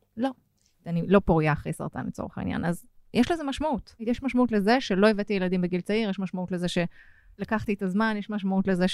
אני 0.88 1.02
לא 1.06 1.20
פוריה 1.24 1.52
אחרי 1.52 1.72
סרטן 1.72 2.06
לצורך 2.06 2.38
העניין, 2.38 2.64
אז 2.64 2.86
יש 3.14 3.30
לזה 3.30 3.44
משמעות. 3.44 3.94
יש 4.00 4.22
משמעות 4.22 4.52
לזה 4.52 4.80
שלא 4.80 5.08
הבאתי 5.08 5.32
ילדים 5.32 5.60
בגיל 5.60 5.80
צעיר, 5.80 6.10
יש 6.10 6.18
משמעות 6.18 6.52
לזה 6.52 6.66
שלקחתי 6.68 7.74
את 7.74 7.82
הזמן, 7.82 8.14
יש 8.18 8.30
משמעות 8.30 8.68
לזה 8.68 8.86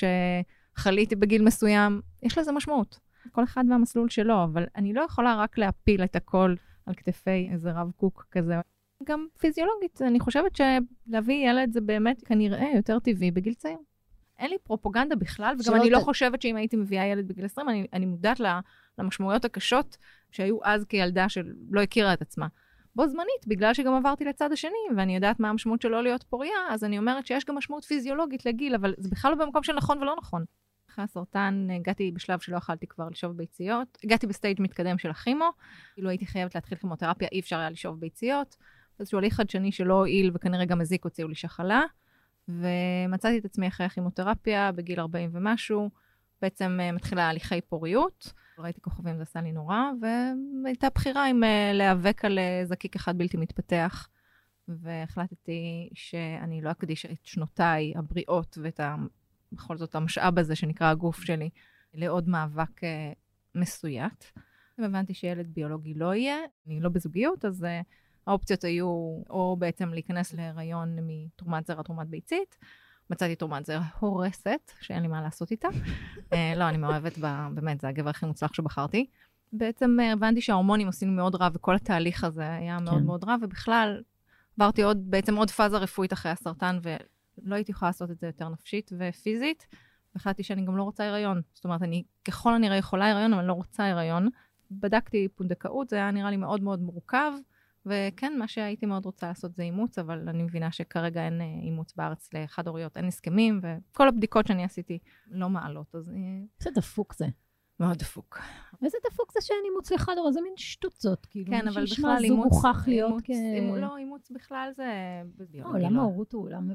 שחליתי 0.78 1.16
בגיל 1.16 1.42
מסוים, 1.42 2.00
יש 2.22 2.38
לזה 2.38 2.52
משמעות. 2.52 2.98
כל 3.32 3.44
אחד 3.44 3.64
והמסלול 3.70 4.08
שלו, 4.08 4.44
אבל 4.44 4.64
אני 4.76 4.92
לא 4.92 5.00
יכולה 5.02 5.34
רק 5.36 5.58
להפיל 5.58 6.04
את 6.04 6.16
הכל 6.16 6.54
על 6.86 6.94
כתפי 6.94 7.48
איזה 7.52 7.72
רב 7.72 7.90
קוק 7.96 8.26
כזה. 8.30 8.54
גם 9.04 9.26
פיזיולוגית, 9.38 10.02
אני 10.02 10.20
חושבת 10.20 10.56
שלהביא 10.56 11.50
ילד 11.50 11.72
זה 11.72 11.80
באמת 11.80 12.22
כנראה 12.26 12.66
יותר 12.76 12.98
טבעי 12.98 13.30
בגיל 13.30 13.54
צעיר. 13.54 13.78
אין 14.38 14.50
לי 14.50 14.56
פרופוגנדה 14.62 15.16
בכלל, 15.16 15.54
וגם 15.64 15.80
אני 15.80 15.90
לא 15.90 15.98
ת- 15.98 16.02
חושבת 16.02 16.42
שאם 16.42 16.56
הייתי 16.56 16.76
מביאה 16.76 17.06
ילד 17.06 17.28
בגיל 17.28 17.44
20, 17.44 17.68
אני, 17.68 17.86
אני 17.92 18.06
מודעת 18.06 18.40
למשמעויות 18.98 19.44
הקשות 19.44 19.96
שהיו 20.30 20.58
אז 20.64 20.84
כילדה 20.84 21.28
שלא 21.28 21.80
הכירה 21.82 22.12
את 22.12 22.22
עצמה. 22.22 22.46
בו 22.96 23.06
זמנית, 23.08 23.46
בגלל 23.46 23.74
שגם 23.74 23.94
עברתי 23.94 24.24
לצד 24.24 24.52
השני, 24.52 24.70
ואני 24.96 25.14
יודעת 25.14 25.40
מה 25.40 25.50
המשמעות 25.50 25.82
של 25.82 25.88
לא 25.88 26.02
להיות 26.02 26.22
פוריה, 26.22 26.52
אז 26.70 26.84
אני 26.84 26.98
אומרת 26.98 27.26
שיש 27.26 27.44
גם 27.44 27.54
משמעות 27.56 27.84
פיזיולוגית 27.84 28.46
לגיל, 28.46 28.74
אבל 28.74 28.94
זה 28.98 29.08
בכלל 29.08 29.30
לא 29.30 29.44
במקום 29.44 29.62
של 29.62 29.72
נכון 29.72 29.98
ולא 29.98 30.14
נכון. 30.18 30.44
אחרי 30.94 31.04
הסרטן 31.04 31.68
הגעתי 31.76 32.12
בשלב 32.12 32.38
שלא 32.38 32.56
יכלתי 32.56 32.86
כבר 32.86 33.08
לשאוב 33.08 33.36
ביציות. 33.36 33.98
הגעתי 34.04 34.26
ב 34.26 34.32
stage 34.32 34.62
מתקדם 34.62 34.98
של 34.98 35.10
הכימו, 35.10 35.50
כאילו 35.94 36.10
הייתי 36.10 36.26
חייבת 36.26 36.54
להתחיל 36.54 36.78
כימותרפיה, 36.78 37.28
אי 37.32 37.40
אפשר 37.40 37.58
היה 37.58 37.70
לשאוב 37.70 38.00
ביציות. 38.00 38.56
איזשהו 39.00 39.18
הליך 39.18 39.34
חדשני 39.34 39.72
שלא 39.72 39.94
הועיל 39.94 40.30
וכנראה 40.34 40.64
גם 40.64 40.80
הזיק, 40.80 41.04
הוציאו 41.04 41.28
לי 41.28 41.34
שחלה. 41.34 41.82
ומצאתי 42.48 43.38
את 43.38 43.44
עצמי 43.44 43.68
אחרי 43.68 43.86
הכימותרפיה 43.86 44.72
בגיל 44.72 45.00
40 45.00 45.30
ומשהו, 45.32 45.90
בעצם 46.42 46.78
uh, 46.80 46.94
מתחילה 46.94 47.28
הליכי 47.28 47.60
פוריות. 47.60 48.32
ראיתי 48.58 48.80
כוכבים, 48.80 49.16
זה 49.16 49.22
עשה 49.22 49.40
לי 49.40 49.52
נורא, 49.52 49.78
והייתה 50.64 50.88
בחירה 50.94 51.30
אם 51.30 51.42
uh, 51.42 51.46
להיאבק 51.74 52.24
על 52.24 52.38
זקיק 52.64 52.96
אחד 52.96 53.18
בלתי 53.18 53.36
מתפתח. 53.36 54.08
והחלטתי 54.68 55.88
שאני 55.94 56.60
לא 56.62 56.70
אקדיש 56.70 57.06
את 57.06 57.26
שנותיי 57.26 57.92
הבריאות 57.96 58.58
ואת. 58.62 58.80
בכל 59.54 59.76
זאת 59.76 59.94
המשאב 59.94 60.38
הזה 60.38 60.56
שנקרא 60.56 60.90
הגוף 60.90 61.22
שלי 61.22 61.50
לעוד 61.94 62.28
מאבק 62.28 62.84
uh, 62.84 62.84
מסויט. 63.54 64.24
הבנתי 64.78 65.14
שילד 65.14 65.46
ביולוגי 65.54 65.94
לא 65.94 66.14
יהיה, 66.14 66.36
אני 66.66 66.80
לא 66.80 66.88
בזוגיות, 66.88 67.44
אז 67.44 67.62
uh, 67.62 67.84
האופציות 68.26 68.64
היו 68.64 68.86
או 69.30 69.56
בעצם 69.58 69.88
להיכנס 69.88 70.34
להיריון 70.34 70.96
מתרומת 71.02 71.66
זרע, 71.66 71.82
תרומת 71.82 72.06
ביצית. 72.06 72.56
מצאתי 73.10 73.36
תרומת 73.36 73.66
זרע 73.66 73.82
הורסת, 73.98 74.72
שאין 74.80 75.02
לי 75.02 75.08
מה 75.08 75.22
לעשות 75.22 75.50
איתה. 75.50 75.68
uh, 75.68 76.34
לא, 76.56 76.68
אני 76.68 76.78
מאוהבת 76.78 77.18
בה, 77.18 77.48
באמת, 77.54 77.80
זה 77.80 77.88
הגבר 77.88 78.10
הכי 78.10 78.26
מוצלח 78.26 78.54
שבחרתי. 78.54 79.06
בעצם 79.52 79.96
uh, 80.00 80.12
הבנתי 80.12 80.40
שההורמונים 80.40 80.88
לי 81.02 81.08
מאוד 81.08 81.34
רע, 81.34 81.48
וכל 81.54 81.74
התהליך 81.74 82.24
הזה 82.24 82.54
היה 82.54 82.80
מאוד 82.80 82.98
כן. 82.98 83.06
מאוד 83.06 83.24
רע, 83.24 83.36
ובכלל, 83.42 84.02
עברתי 84.58 84.82
עוד, 84.82 85.10
בעצם 85.10 85.36
עוד 85.36 85.50
פאזה 85.50 85.78
רפואית 85.78 86.12
אחרי 86.12 86.32
הסרטן, 86.32 86.78
ולא 87.38 87.54
הייתי 87.54 87.72
יכולה 87.72 87.88
לעשות 87.88 88.10
את 88.10 88.18
זה 88.18 88.26
יותר 88.26 88.48
נפשית 88.48 88.90
ופיזית. 88.98 89.66
והחלטתי 90.14 90.42
שאני 90.42 90.64
גם 90.64 90.76
לא 90.76 90.82
רוצה 90.82 91.08
הריון. 91.08 91.42
זאת 91.54 91.64
אומרת, 91.64 91.82
אני 91.82 92.02
ככל 92.24 92.54
הנראה 92.54 92.76
יכולה 92.76 93.10
הריון, 93.10 93.32
אבל 93.32 93.44
לא 93.44 93.52
רוצה 93.52 93.90
הריון. 93.90 94.28
בדקתי 94.70 95.28
פונדקאות, 95.34 95.88
זה 95.88 95.96
היה 95.96 96.10
נראה 96.10 96.30
לי 96.30 96.36
מאוד 96.36 96.62
מאוד 96.62 96.80
מורכב, 96.80 97.32
וכן, 97.86 98.32
מה 98.38 98.48
שהייתי 98.48 98.86
מאוד 98.86 99.04
רוצה 99.04 99.26
לעשות 99.26 99.54
זה 99.54 99.62
אימוץ, 99.62 99.98
אבל 99.98 100.28
אני 100.28 100.42
מבינה 100.42 100.72
שכרגע 100.72 101.24
אין 101.24 101.40
אה, 101.40 101.46
אימוץ 101.62 101.94
בארץ 101.96 102.28
לחד 102.34 102.68
הוריות, 102.68 102.96
אין 102.96 103.04
הסכמים, 103.04 103.60
וכל 103.62 104.08
הבדיקות 104.08 104.46
שאני 104.46 104.64
עשיתי 104.64 104.98
לא 105.30 105.48
מעלות, 105.48 105.94
אז 105.94 106.10
אה, 106.10 106.14
איזה 106.60 106.70
דפוק 106.70 107.14
זה. 107.14 107.26
מאוד 107.80 107.98
דפוק. 107.98 108.38
איזה 108.84 108.98
דפוק 109.10 109.32
זה 109.32 109.40
שאין 109.42 109.58
אימוץ 109.64 109.92
לחד 109.92 110.12
הורה, 110.18 110.32
זה 110.32 110.40
מין 110.40 110.52
שטות 110.56 110.92
זאת. 110.98 111.26
כאילו, 111.26 111.50
כן, 111.50 111.68
אבל 111.68 111.84
בכלל 111.84 112.18
אימוץ, 112.24 112.44
מוכרח 112.44 112.88
להיות 112.88 113.08
אימוץ, 113.10 113.24
כ... 113.24 113.30
אימוץ, 113.30 113.78
לא, 113.80 113.96
אימוץ 113.96 114.30
בכלל 114.30 114.70
זה... 114.76 114.84
לא, 115.54 115.68
עולם 115.68 115.94
לא. 115.94 116.00
ההורות 116.00 116.32
הוא 116.32 116.42
עולם 116.44 116.68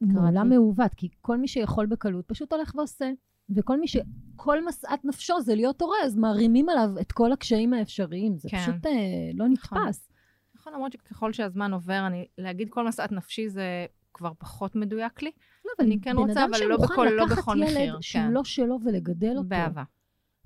הוא 0.00 0.22
עולם 0.28 0.48
מעוות, 0.48 0.94
כי 0.96 1.08
כל 1.20 1.36
מי 1.38 1.48
שיכול 1.48 1.86
בקלות 1.86 2.24
פשוט 2.28 2.52
הולך 2.52 2.74
ועושה. 2.74 3.10
וכל 3.56 3.80
מי 3.80 3.88
ש... 3.88 3.96
כל 4.36 4.64
משאת 4.64 5.04
נפשו 5.04 5.40
זה 5.40 5.54
להיות 5.54 5.80
הורה, 5.82 5.96
אז 6.04 6.16
מערימים 6.16 6.68
עליו 6.68 6.90
את 7.00 7.12
כל 7.12 7.32
הקשיים 7.32 7.74
האפשריים. 7.74 8.38
זה 8.38 8.48
כן. 8.50 8.58
פשוט 8.58 8.86
אה, 8.86 8.90
לא 9.34 9.48
נכון. 9.48 9.78
נתפס. 9.78 10.08
נכון, 10.56 10.72
למרות 10.72 10.92
שככל 10.92 11.32
שהזמן 11.32 11.72
עובר, 11.72 12.06
אני, 12.06 12.26
להגיד 12.38 12.68
כל 12.70 12.88
משאת 12.88 13.12
נפשי 13.12 13.48
זה 13.48 13.86
כבר 14.14 14.32
פחות 14.38 14.76
מדויק 14.76 15.22
לי. 15.22 15.30
לא, 15.64 15.84
אני 15.84 16.00
כן 16.00 16.16
רוצה, 16.16 16.44
אבל 16.44 16.64
לא 16.66 16.76
בכל- 16.76 17.06
לא 17.16 17.26
בכל 17.26 17.56
מחיר, 17.58 17.74
בן 17.74 17.82
אדם 17.82 17.82
שמוכן 17.82 17.82
לקחת 17.82 17.86
ילד 17.92 18.02
שהוא 18.02 18.22
כן. 18.22 18.30
לא 18.32 18.44
שלו 18.44 18.78
ולגדל 18.84 19.30
אותו. 19.36 19.48
באהבה. 19.48 19.82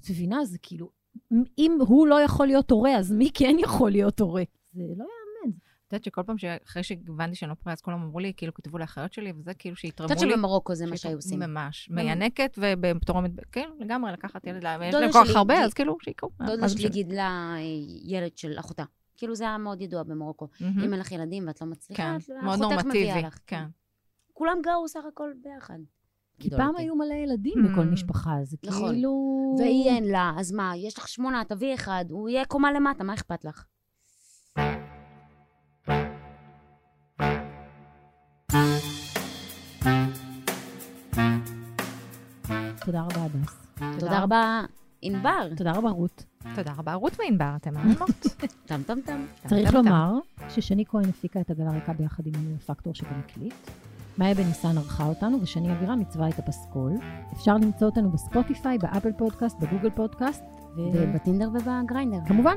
את 0.00 0.10
מבינה? 0.10 0.44
זה 0.44 0.58
כאילו, 0.62 0.90
אם 1.58 1.78
הוא 1.88 2.06
לא 2.06 2.20
יכול 2.20 2.46
להיות 2.46 2.70
הורה, 2.70 2.96
אז 2.96 3.12
מי 3.12 3.30
כן 3.34 3.56
יכול 3.58 3.90
להיות 3.90 4.20
הורה? 4.20 4.42
זה 4.72 4.82
לא 4.82 5.04
יאמן. 5.04 5.56
את 5.88 5.92
יודעת 5.92 6.04
שכל 6.04 6.22
פעם 6.22 6.38
שאחרי 6.38 6.82
שהבנתי 6.82 7.34
שאני 7.34 7.48
לא 7.48 7.54
פריאה, 7.54 7.72
אז 7.72 7.80
כולם 7.80 8.02
אמרו 8.02 8.18
לי, 8.18 8.32
כאילו 8.36 8.54
כתבו 8.54 8.78
לאחיות 8.78 9.12
שלי, 9.12 9.32
וזה 9.38 9.54
כאילו 9.54 9.74
את 9.74 9.78
שיתרמו 9.78 10.10
יודעת 10.10 10.24
לי. 10.24 10.32
שבמרוקו 10.32 10.74
זה 10.74 10.86
מה 10.86 10.96
שהיו 10.96 11.16
עושים. 11.16 11.38
ממש. 11.38 11.88
מיינקת 11.90 12.58
ובתור... 12.58 13.20
כן, 13.52 13.68
לגמרי, 13.78 14.12
לקחת 14.12 14.46
ילד, 14.46 14.62
יש 14.82 14.94
להם 14.94 15.12
כל 15.12 15.24
כך 15.24 15.36
הרבה, 15.36 15.64
אז 15.64 15.74
כאילו, 15.74 15.96
שיקרו. 16.02 16.30
דודה 16.46 16.68
שלי? 16.68 16.88
גידלה 16.88 17.54
אה, 17.56 17.60
ילד 18.04 18.36
של 18.36 18.52
אחותה. 18.58 18.84
כאילו 19.16 19.34
זה 19.34 19.44
היה 19.44 19.58
מאוד 19.58 19.80
ידוע 19.80 20.02
במרוקו. 20.02 20.48
אם 20.60 20.92
אין 20.92 21.00
לך 21.00 21.12
ילדים 21.12 21.46
ואת 21.46 21.60
לא 21.60 21.66
מצליחה, 21.66 22.16
כן, 22.26 22.34
מאוד 22.44 22.62
אחותך 22.62 22.84
מביאה 22.84 23.04
נורמטיבי. 23.04 23.26
לך. 23.26 23.38
כן. 23.46 23.64
כולם 24.32 24.56
גרו 24.62 24.88
סך 24.88 25.00
הכל 25.12 25.30
ביחד. 25.42 25.78
כי 26.40 26.50
פעם 26.50 26.68
אותי. 26.68 26.82
היו 26.82 26.94
מלא 26.96 27.14
ילדים 27.14 27.54
בכל 27.72 27.80
Mm. 27.82 27.92
משפחה, 27.92 28.36
זה 28.42 28.56
נכון. 28.66 28.92
כאילו... 28.94 29.56
והיא 29.58 29.88
אין 29.88 30.04
לה, 30.04 30.32
אז 30.38 30.52
מה, 30.52 30.72
יש 30.76 30.98
לך 30.98 31.08
שמונה, 31.08 31.42
תביאי 31.48 31.74
אחד, 31.74 32.04
הוא 32.10 32.28
יהיה 32.28 32.44
קומה 32.44 32.72
למטה, 32.72 33.04
מה 33.04 33.14
אכפת 33.14 33.44
לך? 33.44 33.64
תודה 42.84 43.02
רבה, 43.02 43.24
הדס. 43.24 43.66
תודה 44.00 44.22
רבה, 44.22 44.60
ענבר. 45.02 45.48
תודה 45.56 45.72
רבה, 45.72 45.90
רות. 45.90 46.24
תודה 46.54 46.72
רבה, 46.76 46.94
רות 46.94 47.12
וענבר, 47.18 47.52
אתם 47.56 47.74
מהממות. 47.74 48.10
טם 48.66 48.82
טם 48.86 49.00
טם. 49.00 49.24
צריך 49.48 49.74
לומר 49.74 50.12
ששני 50.48 50.84
כהן 50.86 51.08
הפיקה 51.08 51.40
את 51.40 51.50
עגלה 51.50 51.70
ריקה 51.70 51.92
ביחד 51.92 52.26
עם 52.26 52.32
הפקטור 52.56 52.94
שבמקליט. 52.94 53.54
מאיה 54.20 54.34
בניסן 54.34 54.78
ערכה 54.78 55.04
אותנו, 55.06 55.38
ושני 55.42 55.72
אבירם 55.72 56.00
מצווה 56.00 56.28
את 56.28 56.38
הפסקול. 56.38 56.92
אפשר 57.32 57.54
למצוא 57.54 57.88
אותנו 57.88 58.10
בספוטיפיי, 58.10 58.78
באפל 58.78 59.12
פודקאסט, 59.12 59.60
בגוגל 59.60 59.90
פודקאסט, 59.90 60.44
ובטינדר 60.76 61.48
ובגריינדר. 61.48 62.18
וכמובן, 62.24 62.54